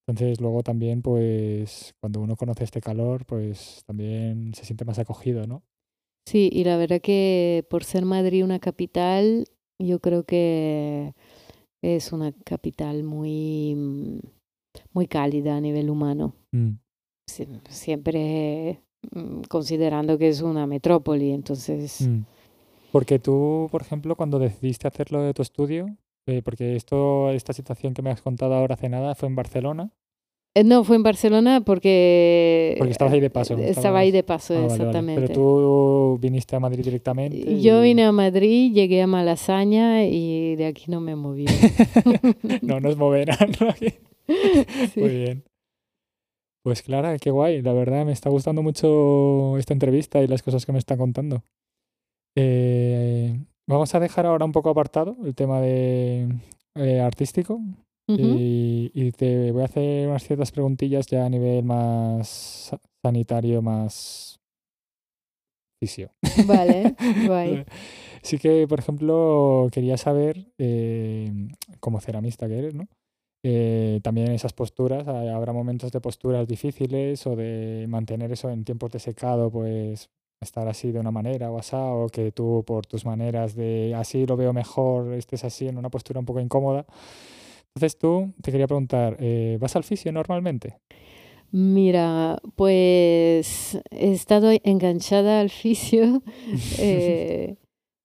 [0.08, 5.46] Entonces luego también, pues cuando uno conoce este calor, pues también se siente más acogido,
[5.46, 5.62] ¿no?
[6.28, 9.46] Sí, y la verdad que por ser Madrid una capital,
[9.78, 11.14] yo creo que
[11.82, 14.18] es una capital muy, mm,
[14.92, 16.34] muy cálida a nivel humano.
[16.52, 16.72] Mm,
[17.30, 18.82] Sie- Siempre
[19.14, 22.22] mm, considerando que es una metrópoli, entonces mm.
[22.92, 25.86] Porque tú, por ejemplo, cuando decidiste hacerlo de tu estudio,
[26.26, 29.90] eh, porque esto, esta situación que me has contado ahora hace nada fue en Barcelona,
[30.54, 32.74] Eh, No, fue en Barcelona porque...
[32.76, 33.56] porque estabas ahí de paso.
[33.56, 34.74] Estaba ahí de paso, Ah, vale, vale.
[34.82, 35.20] exactamente.
[35.22, 37.58] Pero tú viniste a Madrid directamente.
[37.62, 41.46] Yo vine a Madrid, llegué a Malasaña y de aquí no me moví.
[42.62, 43.72] no nos moverán, ¿no?
[44.92, 45.00] Sí.
[45.00, 45.44] Muy bien.
[46.62, 47.60] Pues Clara, qué guay.
[47.62, 51.42] La verdad me está gustando mucho esta entrevista y las cosas que me está contando.
[52.36, 52.71] Eh,
[53.72, 56.28] vamos a dejar ahora un poco apartado el tema de
[56.76, 57.60] eh, artístico
[58.22, 63.62] y, y te voy a hacer unas ciertas preguntillas ya a nivel más sa- sanitario,
[63.62, 64.38] más
[65.80, 66.10] fisio.
[66.46, 66.94] Vale,
[67.26, 67.64] guay.
[68.22, 71.32] Sí que, por ejemplo, quería saber, eh,
[71.80, 72.86] como ceramista que eres, ¿no?
[73.44, 78.64] Eh, también esas posturas, ha- habrá momentos de posturas difíciles o de mantener eso en
[78.64, 80.08] tiempos de secado, pues
[80.42, 84.26] estar así de una manera o así, o que tú por tus maneras de así
[84.26, 86.84] lo veo mejor, estés así en una postura un poco incómoda.
[87.74, 90.78] Entonces tú, te quería preguntar, eh, ¿vas al fisio normalmente?
[91.50, 96.22] Mira, pues he estado enganchada al fisio
[96.78, 97.56] eh,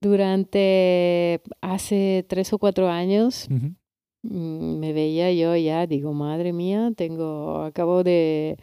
[0.02, 3.48] durante hace tres o cuatro años.
[3.50, 3.74] Ujú.
[4.24, 8.58] Mm, Me veía yo ya, digo, madre mía, tengo, acabo de,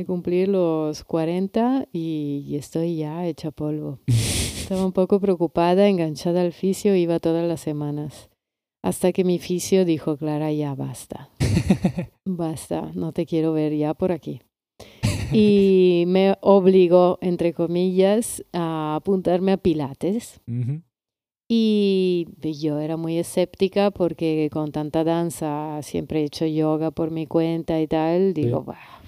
[0.00, 3.98] de cumplir los 40 y, y estoy ya hecha polvo.
[4.06, 8.30] Estaba un poco preocupada, enganchada al fisio, iba todas las semanas.
[8.82, 11.28] Hasta que mi fisio dijo, Clara, ya basta,
[12.24, 14.40] basta, no te quiero ver ya por aquí.
[15.32, 20.40] Y me obligó, entre comillas, a apuntarme a Pilates.
[21.48, 27.26] Y yo era muy escéptica porque con tanta danza siempre he hecho yoga por mi
[27.26, 28.34] cuenta y tal.
[28.34, 28.99] Digo, "Bah,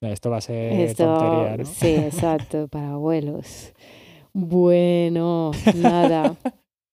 [0.00, 1.64] Esto va a ser esto, tontería, ¿no?
[1.64, 3.72] sí, exacto, para abuelos.
[4.32, 6.36] Bueno, nada.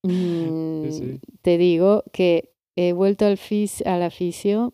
[0.04, 1.20] Mm, sí.
[1.42, 4.74] Te digo que he vuelto al fis a la fisio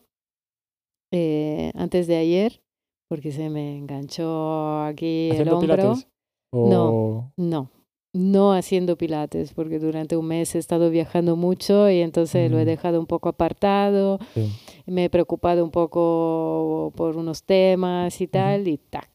[1.11, 2.61] eh, antes de ayer
[3.07, 5.75] porque se me enganchó aquí el ¿Haciendo hombro.
[5.77, 6.07] pilates?
[6.51, 7.31] O...
[7.37, 7.71] No,
[8.13, 12.63] no haciendo pilates, porque durante un mes he estado viajando mucho y entonces lo he
[12.63, 12.67] Mm.
[12.67, 14.19] dejado un poco apartado.
[14.35, 14.49] Sí.
[14.85, 19.09] Me he preocupado un poco por unos temas y tal, y tac,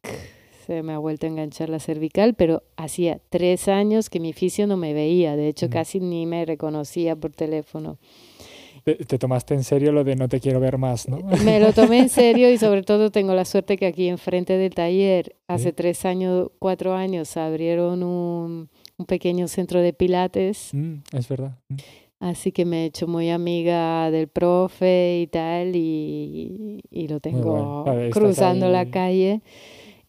[0.66, 4.66] se me ha vuelto a enganchar la cervical, pero hacía tres años que mi fisio
[4.66, 5.70] no me veía, de hecho Mm.
[5.70, 7.98] casi ni me reconocía por teléfono.
[8.84, 11.18] Te, te tomaste en serio lo de no te quiero ver más, ¿no?
[11.44, 14.72] Me lo tomé en serio y sobre todo tengo la suerte que aquí enfrente del
[14.74, 15.72] taller, hace Sí.
[15.74, 20.70] tres años, cuatro años, abrieron un, un pequeño centro de pilates.
[20.72, 21.58] Mm, es verdad.
[21.68, 21.76] Mm.
[22.20, 27.84] Así que me he hecho muy amiga del profe y tal, y, y lo tengo
[28.10, 29.42] cruzando la calle.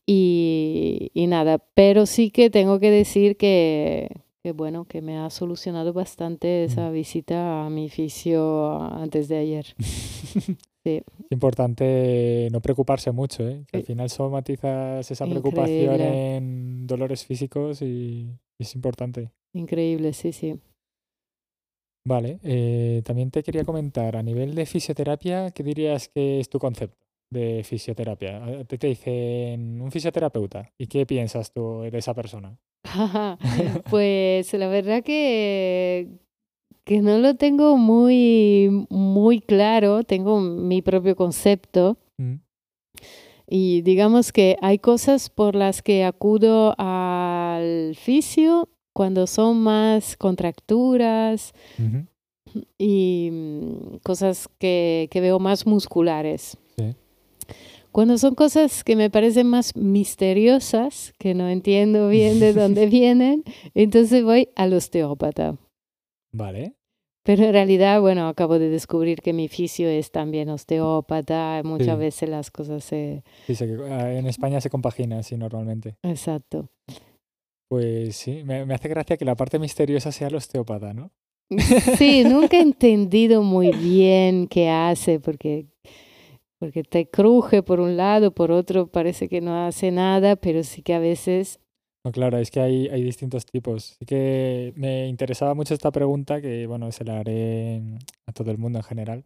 [0.06, 4.10] Y, y nada, pero sí que tengo que decir que,
[4.42, 9.66] que bueno, que me ha solucionado bastante esa visita a mi fisio antes de ayer.
[10.82, 11.02] Sí.
[11.26, 13.66] Es importante no preocuparse mucho, ¿eh?
[13.70, 19.30] que al final somatizas esa preocupación en dolores físicos y es importante.
[19.52, 20.58] Increíble, sí, sí.
[22.06, 26.58] Vale, eh, también te quería comentar, a nivel de fisioterapia, ¿qué dirías que es tu
[26.60, 26.98] concepto
[27.30, 28.66] de fisioterapia?
[28.66, 32.58] Te, te dicen un fisioterapeuta, ¿y qué piensas tú de esa persona?
[33.90, 36.08] pues la verdad que,
[36.84, 41.98] que no lo tengo muy, muy claro, tengo mi propio concepto.
[42.18, 42.36] Mm.
[43.52, 51.54] Y digamos que hay cosas por las que acudo al fisio cuando son más contracturas
[52.78, 56.58] y mm, cosas que, que, veo más musculares.
[57.92, 63.44] Cuando son cosas que me parecen más misteriosas, que no entiendo bien de dónde vienen,
[63.74, 65.58] entonces voy al osteópata.
[66.32, 66.76] Vale.
[67.24, 71.62] Pero en realidad, bueno, acabo de descubrir que mi fisio es también osteópata.
[71.64, 73.24] Muchas veces las cosas se...
[73.46, 73.56] Sí,
[73.90, 75.96] ah, en España se compagina así normalmente.
[76.02, 76.70] Exacto.
[77.70, 81.12] Pues sí, me, hace gracia que la parte misteriosa sea el osteópata, ¿no?
[81.98, 85.68] Sí, nunca he entendido muy bien qué hace, porque,
[86.58, 90.82] porque te cruje por un lado, por otro parece que no hace nada, pero sí
[90.82, 91.60] que a veces...
[92.04, 93.92] No, claro, es que hay, hay distintos tipos.
[93.94, 97.84] Así que me interesaba mucho esta pregunta, que bueno, se la haré
[98.26, 99.26] a todo el mundo en general,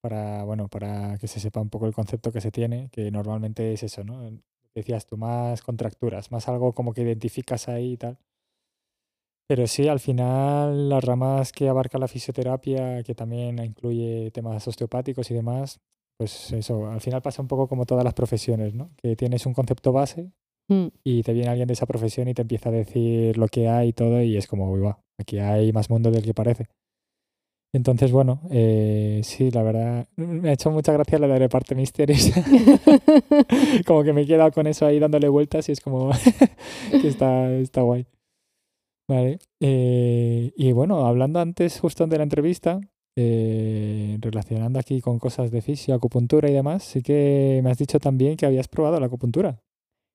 [0.00, 3.72] para, bueno, para que se sepa un poco el concepto que se tiene, que normalmente
[3.72, 4.30] es eso, ¿no?
[4.74, 8.18] Decías tú, más contracturas, más algo como que identificas ahí y tal.
[9.46, 15.30] Pero sí, al final las ramas que abarca la fisioterapia, que también incluye temas osteopáticos
[15.30, 15.80] y demás,
[16.16, 18.90] pues eso, al final pasa un poco como todas las profesiones, ¿no?
[18.96, 20.32] Que tienes un concepto base
[20.68, 20.86] mm.
[21.02, 23.88] y te viene alguien de esa profesión y te empieza a decir lo que hay
[23.88, 26.68] y todo y es como, uy, va, aquí hay más mundo del que parece.
[27.74, 32.40] Entonces, bueno, eh, sí, la verdad, me ha hecho mucha gracia la de parte misteriosa.
[33.84, 36.10] como que me he quedado con eso ahí dándole vueltas y es como
[36.92, 38.06] que está, está guay.
[39.08, 39.40] Vale.
[39.60, 42.78] Eh, y bueno, hablando antes justo de la entrevista,
[43.18, 47.98] eh, relacionando aquí con cosas de fisio, acupuntura y demás, sí que me has dicho
[47.98, 49.60] también que habías probado la acupuntura.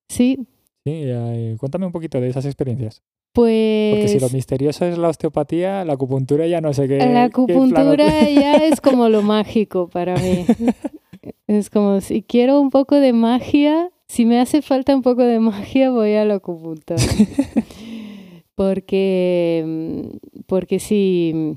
[0.08, 0.48] Sí.
[0.86, 1.12] Sí,
[1.60, 3.04] cuéntame un poquito de esas experiencias.
[3.32, 3.96] Pues...
[3.96, 6.98] Porque si lo misterioso es la osteopatía, la acupuntura ya no sé qué.
[6.98, 10.46] La acupuntura ya es como lo mágico para mí.
[11.48, 15.40] es como si quiero un poco de magia, si me hace falta un poco de
[15.40, 17.00] magia, voy a la acupuntura.
[18.56, 20.10] porque,
[20.48, 21.56] porque sí,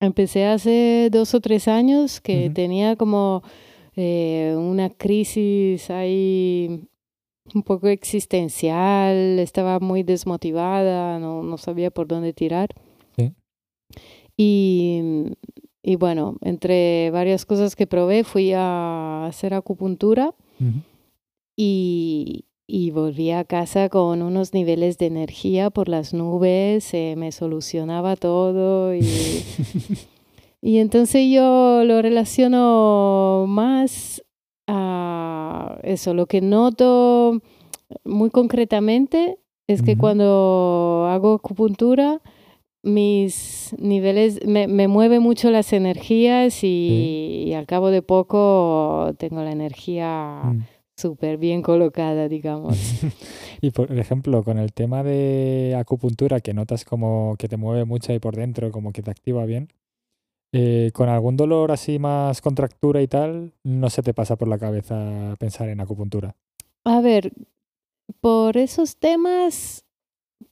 [0.00, 3.42] empecé hace dos o tres años que tenía como
[3.96, 6.88] eh, una crisis ahí
[7.52, 12.70] un poco existencial, estaba muy desmotivada, no, no sabía por dónde tirar.
[14.36, 15.00] Y,
[15.80, 20.34] y, bueno, entre varias cosas que probé, fui a hacer acupuntura
[21.56, 28.16] y, y, volví a casa con unos niveles de energía por las nubes, me solucionaba
[28.16, 29.02] todo y...
[30.60, 34.23] y entonces yo lo relaciono más
[34.66, 37.40] a eso, lo que noto
[38.04, 42.20] muy concretamente es que cuando hago acupuntura,
[42.82, 49.52] mis niveles, me, me mueve mucho las energías y, al cabo de poco tengo la
[49.52, 50.58] energía mm.
[50.96, 52.76] súper bien colocada, digamos.
[53.62, 58.12] y por ejemplo, con el tema de acupuntura, que notas como que te mueve mucho
[58.12, 59.68] ahí por dentro, como que te activa bien,
[60.56, 64.56] eh, con algún dolor así más contractura y tal, no se te pasa por la
[64.56, 66.36] cabeza pensar en acupuntura.
[66.84, 67.32] A ver,
[68.20, 69.84] por esos temas,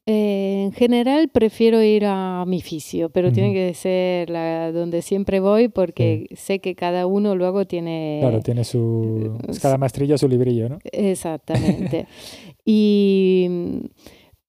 [0.07, 5.39] eh, en general prefiero ir a mi fisio, pero tiene que ser la, donde siempre
[5.39, 8.19] voy porque sé que cada uno luego tiene...
[8.23, 9.39] Claro, tiene su...
[9.47, 10.79] Eh, cada maestrillo su librillo, ¿no?
[10.83, 12.09] Exactamente.
[12.65, 13.49] y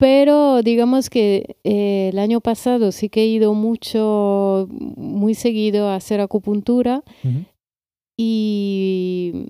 [0.03, 5.95] pero digamos que eh, el año pasado sí que he ido mucho, muy seguido a
[5.95, 7.05] hacer acupuntura
[8.17, 9.45] y,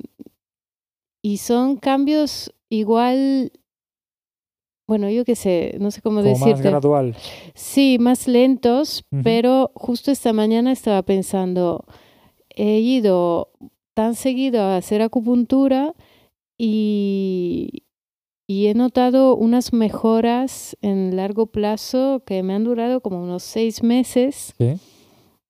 [1.23, 3.51] y son cambios igual,
[4.87, 6.51] bueno, yo qué sé, no sé cómo decirte.
[6.51, 7.15] Más gradual.
[7.55, 11.83] Sí, más lentos, pero justo esta mañana estaba pensando,
[12.49, 13.49] he ido
[13.95, 15.95] tan seguido a hacer acupuntura
[16.59, 17.82] y,
[18.47, 23.83] y he notado unas mejoras en largo plazo que me han durado como unos seis
[23.83, 24.53] meses.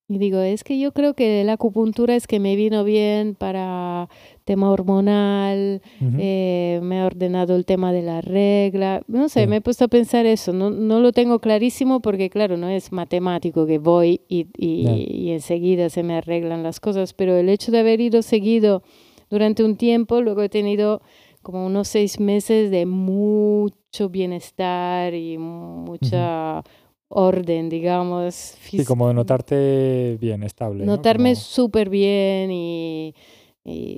[0.09, 4.09] Y digo, es que yo creo que la acupuntura es que me vino bien para
[4.43, 5.81] tema hormonal,
[6.19, 9.87] eh, me ha ordenado el tema de la regla, no sé, me he puesto a
[9.87, 14.47] pensar eso, no, no lo tengo clarísimo porque claro, no es matemático que voy y,
[14.57, 18.83] y, enseguida se me arreglan las cosas, pero el hecho de haber ido seguido
[19.29, 21.01] durante un tiempo, luego he tenido
[21.43, 26.63] como unos seis meses de mucho bienestar y mucha
[27.09, 28.33] orden, digamos.
[28.33, 30.85] Sí, como notarte bien, estable.
[30.85, 33.13] Notarme súper bien y,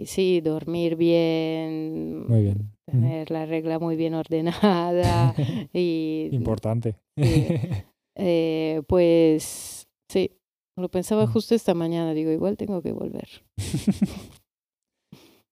[0.05, 2.27] sí, dormir bien.
[2.27, 2.71] Muy bien.
[2.85, 5.33] Tener la regla muy bien ordenada.
[5.73, 6.95] y, Importante.
[8.17, 10.31] Eh, pues sí,
[10.77, 13.27] lo pensaba justo esta mañana, digo, igual tengo que volver.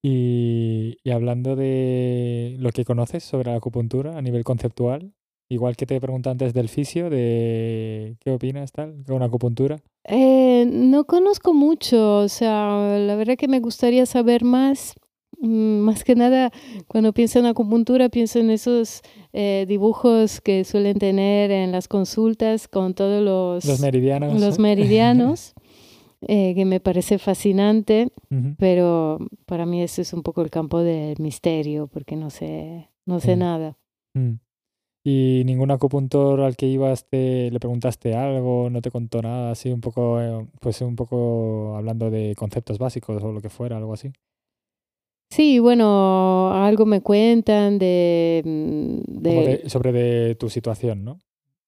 [0.03, 5.13] y, y hablando de lo que conoces sobre la acupuntura a nivel conceptual,
[5.53, 9.77] Igual que te pregunté antes del fisio, de qué opinas tal, con acupuntura.
[10.05, 14.95] Eh, no conozco mucho, o sea, la verdad que me gustaría saber más.
[15.39, 16.51] Mm, más que nada,
[16.87, 19.01] cuando pienso en acupuntura, pienso en esos
[19.33, 24.39] eh, dibujos que suelen tener en las consultas con todos los, los meridianos.
[24.39, 25.53] Los meridianos.
[26.27, 28.09] Eh, que me parece fascinante,
[28.57, 33.19] pero para mí eso es un poco el campo del misterio, porque no sé, no
[33.19, 33.77] sé nada.
[34.13, 34.33] Mm.
[35.05, 39.69] ¿Y ningún acupuntor al que ibas te, le preguntaste algo, no te contó nada, así
[39.69, 43.93] un poco, eh, pues un poco hablando de conceptos básicos o lo que fuera, algo
[43.93, 44.11] así?
[45.29, 48.43] Sí, bueno, algo me cuentan de...
[48.45, 51.19] Mm, sobre de tu situación, ¿no?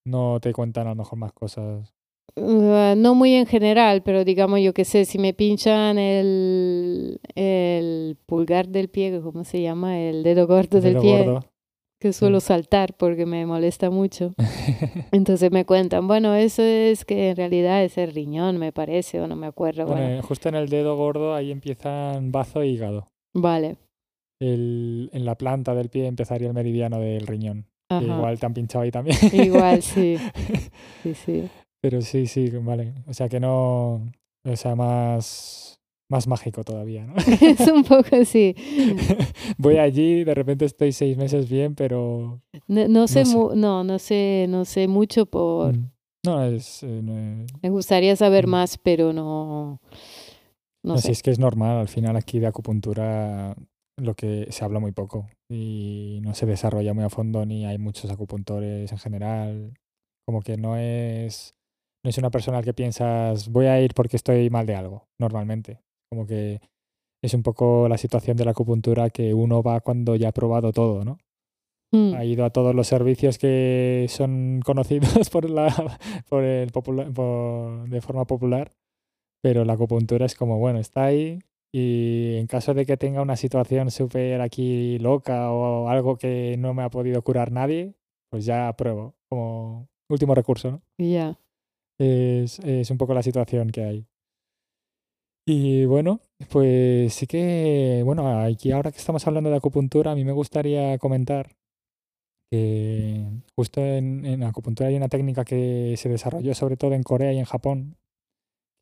[0.06, 1.95] No te cuentan a lo mejor más cosas.
[2.38, 8.18] Uh, no muy en general, pero digamos, yo qué sé, si me pinchan el, el
[8.26, 10.00] pulgar del pie, ¿cómo se llama?
[10.00, 11.26] El dedo gordo del pie
[12.00, 14.36] que suelo saltar porque me molesta mucho.
[15.12, 19.28] Entonces me cuentan, bueno, eso es que en realidad es el riñón, me parece, o
[19.28, 19.86] no me acuerdo.
[19.88, 23.08] Bueno, justo en el dedo gordo ahí empiezan bazo e hígado.
[23.34, 23.78] Vale.
[24.40, 27.66] El, en la planta del pie empezaría el meridiano del riñón.
[27.90, 29.18] Igual te han pinchado ahí también.
[29.32, 30.18] Igual, sí.
[31.04, 31.44] Sí, sí.
[31.86, 32.96] Pero sí, sí, vale.
[33.06, 34.02] O sea que no,
[34.44, 35.80] o sea, más
[36.10, 37.14] más mágico todavía, ¿no?
[37.42, 38.56] es un poco así.
[39.60, 42.42] Voy allí, de repente estoy seis meses bien, pero...
[42.66, 45.78] No, sé, no, no, sé, no sé mucho por...
[45.78, 45.92] Mm.
[46.26, 46.82] No, es...
[46.82, 48.50] Eh, Me gustaría saber mm.
[48.50, 49.80] más, pero no...
[50.84, 51.04] No, sé.
[51.04, 53.56] Si es que es normal, al final aquí de acupuntura
[53.98, 57.78] lo que se habla muy poco y no se desarrolla muy a fondo ni hay
[57.78, 59.74] muchos acupuntores en general.
[60.26, 61.55] Como que no es,
[62.06, 65.08] no es una persona al que piensas voy a ir porque estoy mal de algo,
[65.18, 65.80] normalmente.
[66.08, 66.62] Como que
[67.24, 70.72] es un poco la situación de la acupuntura que uno va cuando ya ha probado
[70.72, 71.18] todo, ¿no?
[71.92, 72.14] Mm.
[72.14, 75.74] Ha ido a todos los servicios que son conocidos por la,
[76.30, 78.72] por el de forma popular,
[79.42, 81.40] pero la acupuntura es como, bueno, está ahí
[81.74, 86.76] y en caso de que tenga una situación súper aquí loca o algo que no
[86.76, 87.96] me ha podido curar nadie,
[88.30, 90.82] pues ya pruebo, como último recurso, ¿no?
[91.00, 91.40] Ya.
[91.98, 94.08] Es, es un poco la situación que hay.
[95.48, 100.26] Y bueno, pues sí que, bueno, aquí ahora que estamos hablando de acupuntura, a mí
[100.26, 101.56] me gustaría comentar
[102.52, 103.24] que
[103.56, 107.46] justo en, acupuntura hay una técnica que se desarrolló sobre todo en Corea y en
[107.46, 107.98] Japón,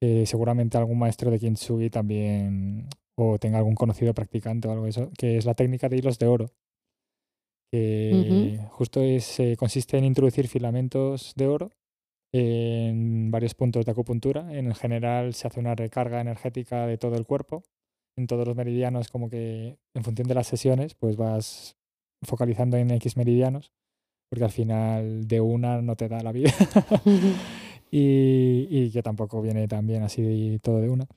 [0.01, 2.87] que seguramente algún maestro de kintsugi también,
[3.17, 6.17] o tenga algún conocido practicante o algo de eso, que es la técnica de hilos
[6.17, 6.51] de oro,
[7.73, 11.71] que justo es, eh, consiste en introducir filamentos de oro
[12.33, 14.51] en varios puntos de acupuntura.
[14.53, 17.63] En general se hace una recarga energética de todo el cuerpo,
[18.17, 21.77] en todos los meridianos, como que en función de las sesiones, pues vas
[22.23, 23.71] focalizando en X meridianos,
[24.29, 26.51] porque al final de una no te da la vida.
[27.91, 31.07] y, y, que tampoco viene tan bien así todo de una.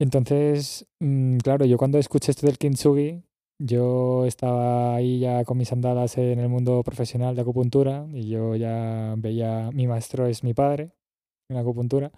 [0.00, 3.22] Entonces, mm, claro, yo cuando escuché esto del kintsugi,
[3.64, 8.56] yo estaba ahí ya con mis andadas en el mundo profesional de acupuntura y yo
[8.56, 10.90] ya veía, mi maestro es mi padre
[11.48, 12.10] en acupuntura.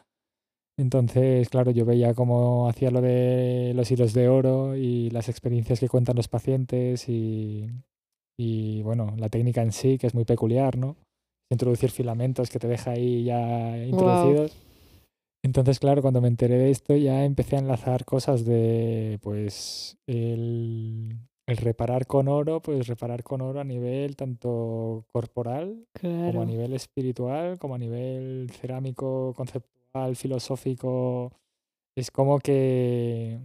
[0.79, 5.79] Entonces, claro, yo veía cómo hacía lo de los hilos de oro y las experiencias
[5.79, 7.71] que cuentan los pacientes y,
[8.39, 10.97] y bueno, la técnica en sí, que es muy peculiar, ¿no?
[11.51, 14.57] Introducir filamentos que te deja ahí ya introducidos.
[15.45, 21.19] Entonces, claro, cuando me enteré de esto ya empecé a enlazar cosas de, pues, el,
[21.47, 26.73] el reparar con oro, pues reparar con oro a nivel tanto corporal como a nivel
[26.73, 31.33] espiritual, como a nivel cerámico, conceptual, filosófico.
[31.97, 33.41] Es como que,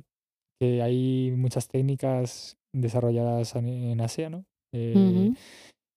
[0.59, 4.45] que hay muchas técnicas desarrolladas en Asia, ¿no?
[4.73, 5.33] Eh,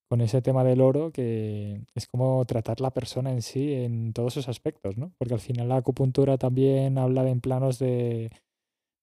[0.09, 4.35] con ese tema del oro que es como tratar la persona en sí en todos
[4.35, 5.13] sus aspectos, ¿no?
[5.17, 8.31] Porque al final la acupuntura también habla de en planos de,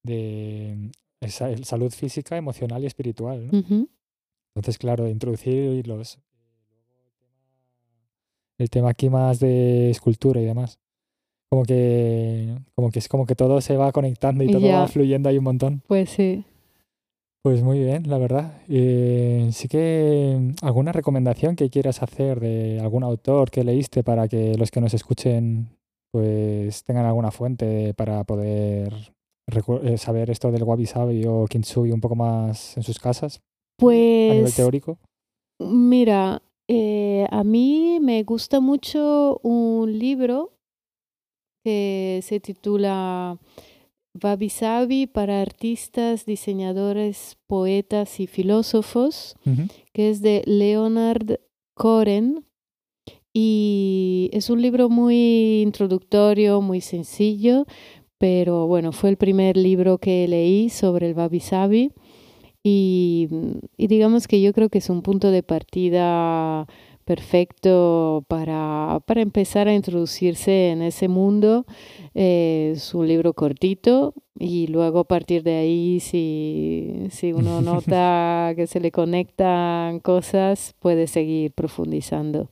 [0.04, 0.92] de
[1.28, 3.88] salud física, emocional y espiritual, ¿no?
[4.56, 6.20] Entonces, claro, introducir los
[8.58, 10.80] el tema aquí más de escultura y demás.
[11.50, 15.30] Como que, como que es como que todo se va conectando y todo va fluyendo
[15.30, 15.82] ahí un montón.
[15.88, 16.46] Pues sí.
[17.42, 18.62] Pues muy bien, la verdad.
[18.68, 24.56] Eh, sí que alguna recomendación que quieras hacer de algún autor que leíste para que
[24.58, 25.70] los que nos escuchen
[26.12, 28.94] pues tengan alguna fuente para poder
[29.98, 33.42] saber esto del wabi sabi o kintsugi un poco más en sus casas
[33.78, 35.00] pues, a nivel teórico.
[35.60, 40.54] Mira, eh, a mí me gusta mucho un libro
[41.64, 43.38] que se titula
[44.22, 49.36] Wabi Sabi para artistas, diseñadores, poetas y filósofos,
[49.94, 51.40] que es de Leonard
[51.76, 52.46] Cohen.
[53.32, 57.66] Y es un libro muy introductorio, muy sencillo,
[58.20, 61.92] pero bueno, fue el primer libro que leí sobre el Wabi Sabi.
[62.62, 63.30] Y,
[63.78, 66.68] y digamos que yo creo que es un punto de partida
[67.10, 71.66] perfecto para, para empezar a introducirse en ese mundo.
[72.14, 78.54] Eh, es un libro cortito y luego a partir de ahí, si, si uno nota
[78.56, 82.48] que se le conectan cosas, puede seguir profundizando.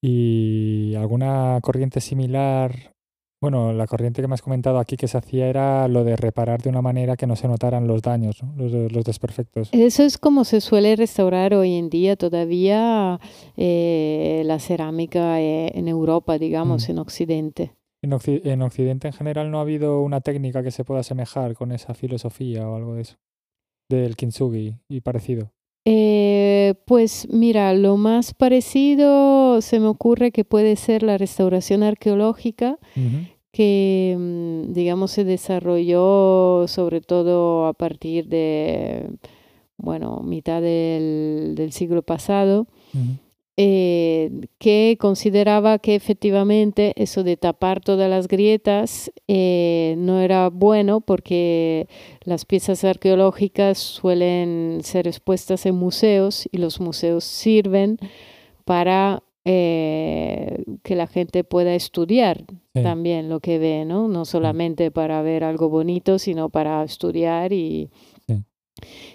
[0.00, 2.95] ¿Y alguna corriente similar
[3.40, 6.62] bueno, la corriente que me has comentado aquí que se hacía era lo de reparar
[6.62, 9.68] de una manera que no se notaran los daños, los, los, desperfectos.
[9.72, 13.20] Eso es como se suele restaurar hoy en día todavía
[13.56, 16.92] eh, la cerámica eh, en Europa, digamos, mm.
[16.92, 17.72] en Occidente.
[18.02, 21.72] En, en, Occidente en general no ha habido una técnica que se pueda asemejar con
[21.72, 23.16] esa filosofía o algo de eso,
[23.90, 25.50] del kintsugi y parecido.
[25.88, 32.78] Eh, pues mira, lo más parecido se me ocurre que puede ser la restauración arqueológica,
[33.52, 39.08] que mm, digamos se desarrolló sobre todo a partir de,
[39.76, 42.66] bueno, mitad del, del siglo pasado.
[43.58, 51.00] Eh, que consideraba que efectivamente eso de tapar todas las grietas eh, no era bueno
[51.00, 51.88] porque
[52.24, 57.96] las piezas arqueológicas suelen ser expuestas en museos y los museos sirven
[58.66, 64.06] para eh, que la gente pueda estudiar también lo que ve, ¿no?
[64.06, 67.88] No solamente para ver algo bonito, sino para estudiar y,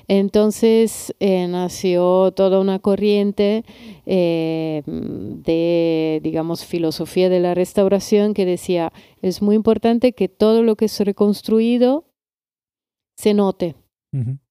[0.07, 3.63] entonces eh, nació toda una corriente
[4.05, 10.75] eh, de, digamos, filosofía de la restauración que decía, es muy importante que todo lo
[10.75, 12.05] que es reconstruido
[13.15, 13.75] se note,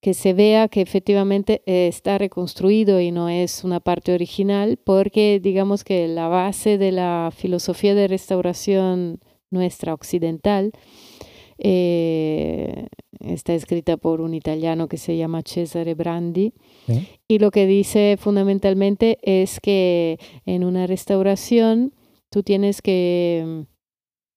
[0.01, 5.85] que se vea que efectivamente está reconstruido y no es una parte original, porque digamos
[5.85, 9.21] que la base de la filosofía de restauración
[9.51, 10.73] nuestra occidental
[11.63, 12.89] eh,
[13.21, 16.55] está escrita por un italiano que se llama Cesare Brandi.
[17.29, 21.93] Y lo que dice fundamentalmente es que en una restauración
[22.31, 23.67] tú tienes que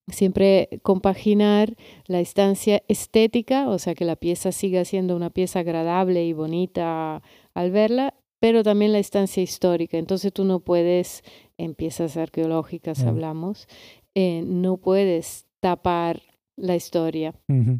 [0.08, 1.76] mm, siempre compaginar
[2.08, 7.24] la instancia estética, o sea, que la pieza siga siendo una pieza agradable y bonita
[7.54, 9.98] al verla, pero también la instancia histórica.
[9.98, 11.24] Entonces tú no puedes,
[11.58, 13.68] en piezas arqueológicas hablamos,
[14.14, 16.22] eh, no puedes tapar
[16.56, 17.34] la historia,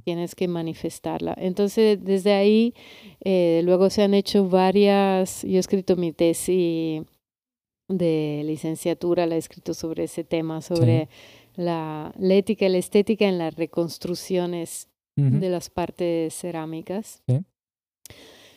[0.04, 1.36] tienes que manifestarla.
[1.38, 2.74] Entonces, desde ahí,
[3.24, 7.04] eh, luego se han hecho varias, yo he escrito mi tesis
[7.88, 11.10] de licenciatura, la he escrito sobre ese tema, sobre
[11.56, 17.22] la, ética y la estética en las reconstrucciones de las partes cerámicas.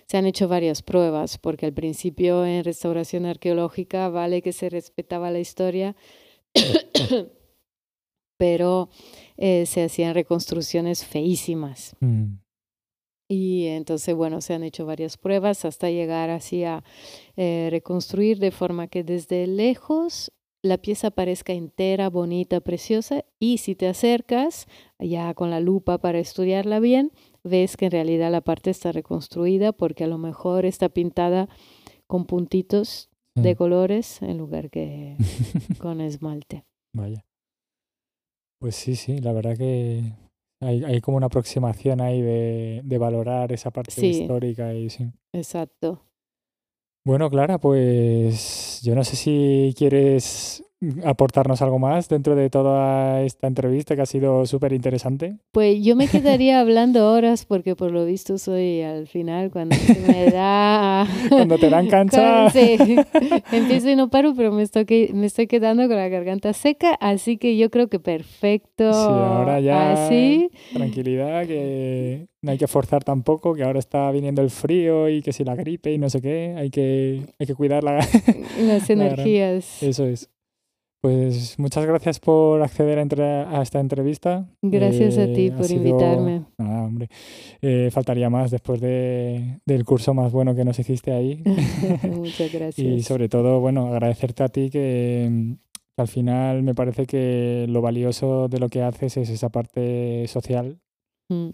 [0.07, 5.31] Se han hecho varias pruebas, porque al principio en restauración arqueológica vale que se respetaba
[5.31, 5.97] la historia,
[8.37, 8.89] pero
[9.37, 11.95] eh, se hacían reconstrucciones feísimas.
[12.01, 12.35] Mm.
[13.29, 16.85] Y entonces, bueno, se han hecho varias pruebas hasta llegar así a
[17.37, 20.33] eh, reconstruir de forma que desde lejos
[20.63, 24.67] la pieza parezca entera, bonita, preciosa, y si te acercas
[24.99, 27.13] ya con la lupa para estudiarla bien,
[27.45, 31.49] ves que en realidad la parte está reconstruida porque a lo mejor está pintada
[32.07, 33.57] con puntitos de mm.
[33.57, 35.17] colores en lugar que
[35.79, 36.65] con esmalte.
[36.93, 37.26] Vaya.
[38.59, 40.13] Pues sí, sí, la verdad que
[40.61, 45.11] hay, hay como una aproximación ahí de, de valorar esa parte histórica y sí.
[45.33, 46.03] Exacto.
[47.05, 50.65] Bueno, Clara, pues yo no sé si quieres
[51.05, 55.37] aportarnos algo más dentro de toda esta entrevista que ha sido súper interesante?
[55.53, 59.77] Pues yo me quedaría hablando horas porque por lo visto soy al final cuando
[60.07, 61.07] me da...
[61.29, 62.51] cuando te dan cancha.
[62.51, 62.77] Sí,
[63.53, 67.37] empiezo y no paro, pero me estoy, me estoy quedando con la garganta seca, así
[67.37, 68.93] que yo creo que perfecto.
[68.93, 70.51] Sí, ahora ya así.
[70.73, 75.33] tranquilidad, que no hay que forzar tampoco, que ahora está viniendo el frío y que
[75.33, 78.07] si la gripe y no sé qué, hay que, hay que cuidar la...
[78.61, 79.83] las energías.
[79.83, 80.31] Eso es.
[81.07, 84.49] Pues muchas gracias por acceder a, esta entrevista.
[84.61, 86.47] Gracias a ti eh, por invitarme.
[86.59, 87.09] Nada, hombre.
[87.63, 91.45] Eh, faltaría más después de, del curso más bueno que nos hiciste ahí.
[92.11, 92.79] muchas gracias.
[92.85, 95.55] y sobre todo, bueno, agradecerte a ti que,
[95.97, 100.81] al final me parece que lo valioso de lo que haces es esa parte social.
[101.29, 101.51] Mm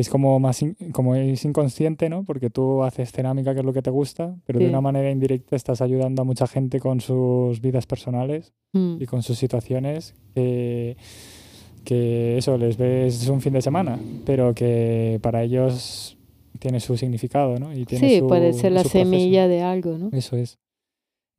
[0.00, 2.24] es como más como es inconsciente, ¿no?
[2.24, 5.56] Porque tú haces cerámica, que es lo que te gusta, pero de una manera indirecta
[5.56, 8.96] estás ayudando a mucha gente con sus vidas personales mm.
[9.00, 10.96] y con sus situaciones que,
[11.84, 16.16] que eso les ves un fin de semana, pero que para ellos
[16.58, 17.72] tiene su significado, ¿no?
[17.72, 20.10] Y tiene sí, puede ser la semilla de algo, ¿no?
[20.12, 20.58] Eso es.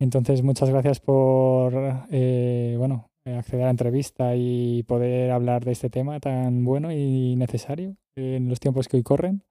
[0.00, 1.74] Entonces, muchas gracias por,
[2.10, 7.36] eh, bueno, acceder a la entrevista y poder hablar de este tema tan bueno y
[7.36, 9.44] necesario en los tiempos que hoy corren.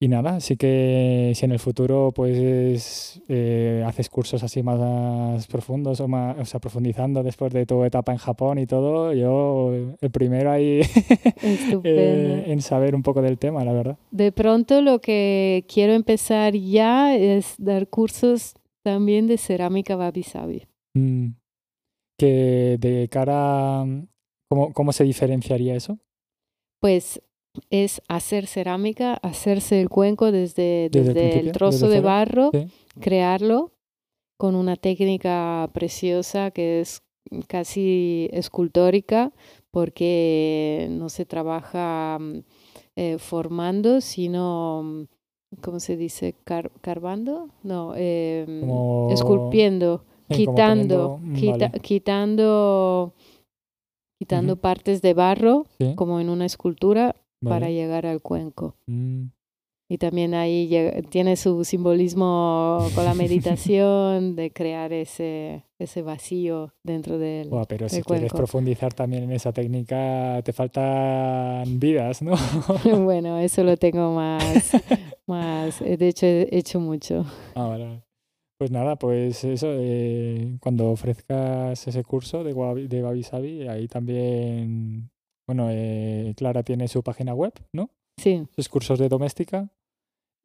[0.00, 6.00] Y nada, así que si en el futuro pues eh, haces cursos así más profundos
[6.00, 10.10] o más, o sea, profundizando después de tu etapa en Japón y todo, yo el
[10.10, 10.80] primero ahí
[11.84, 13.96] eh, en saber un poco del tema, la verdad.
[14.10, 20.66] De pronto lo que quiero empezar ya es dar cursos también de cerámica wabi sabi.
[20.94, 21.28] Mm.
[22.18, 23.84] Que de cara,
[24.48, 25.98] ¿cómo, ¿cómo se diferenciaría eso?
[26.80, 27.22] Pues
[27.70, 32.50] es hacer cerámica, hacerse el cuenco desde, desde, el, trozo de barro,
[33.00, 33.72] crearlo
[34.36, 37.02] con una técnica preciosa que es
[37.46, 39.32] casi escultórica
[39.70, 42.38] porque no se trabaja mm,
[42.96, 45.04] eh, formando, sino, mm,
[45.60, 46.34] ¿cómo se dice?
[46.44, 47.48] ¿Carbando?
[47.62, 51.34] No, em, esculpiendo, quitando, mm,
[51.82, 53.12] quitando,
[54.18, 55.66] quitando partes de barro,
[55.96, 58.76] como en una escultura, para llegar al cuenco.
[58.86, 59.26] Mm.
[59.86, 60.70] Y también ahí
[61.10, 67.50] tiene su simbolismo con la meditación de crear ese, ese vacío dentro del.
[67.50, 72.34] Bueno, pero si quieres profundizar también en esa técnica, te faltan vidas, ¿no?
[73.04, 74.72] bueno, eso lo tengo más.
[75.26, 77.26] más de hecho, he hecho mucho.
[77.54, 78.02] Ah, vale.
[78.56, 82.54] Pues nada, pues eso, eh, cuando ofrezcas ese curso de,
[82.88, 85.10] de Babi Sabi, ahí también
[85.46, 87.90] bueno, eh, Clara tiene su página web, ¿no?
[88.16, 88.46] Sí.
[88.54, 89.70] Sus cursos de doméstica.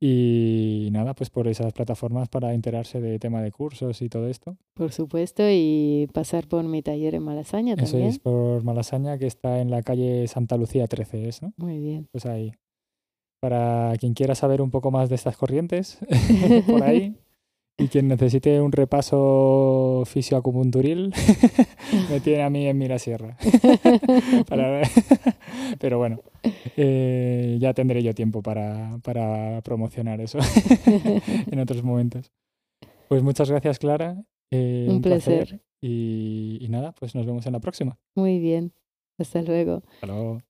[0.01, 4.55] Y nada, pues por esas plataformas para enterarse de tema de cursos y todo esto.
[4.73, 8.03] Por supuesto, y pasar por mi taller en Malasaña también.
[8.03, 11.53] Eso es, por Malasaña, que está en la calle Santa Lucía 13, ¿es, no?
[11.57, 12.07] Muy bien.
[12.11, 12.53] Pues ahí.
[13.41, 15.99] Para quien quiera saber un poco más de estas corrientes,
[16.67, 17.17] por ahí,
[17.79, 21.13] y quien necesite un repaso fisioacupunturil,
[22.09, 23.37] me tiene a mí en Mirasierra.
[24.47, 24.81] para...
[25.79, 26.21] Pero bueno,
[26.77, 30.39] eh, ya tendré yo tiempo para, para promocionar eso
[31.51, 32.31] en otros momentos.
[33.07, 34.21] Pues muchas gracias, Clara.
[34.51, 35.61] Eh, un, placer.
[35.81, 37.97] Y, y nada, pues nos vemos en la próxima.
[38.15, 38.73] Muy bien.
[39.17, 39.83] Hasta luego.
[39.95, 40.41] Hasta luego.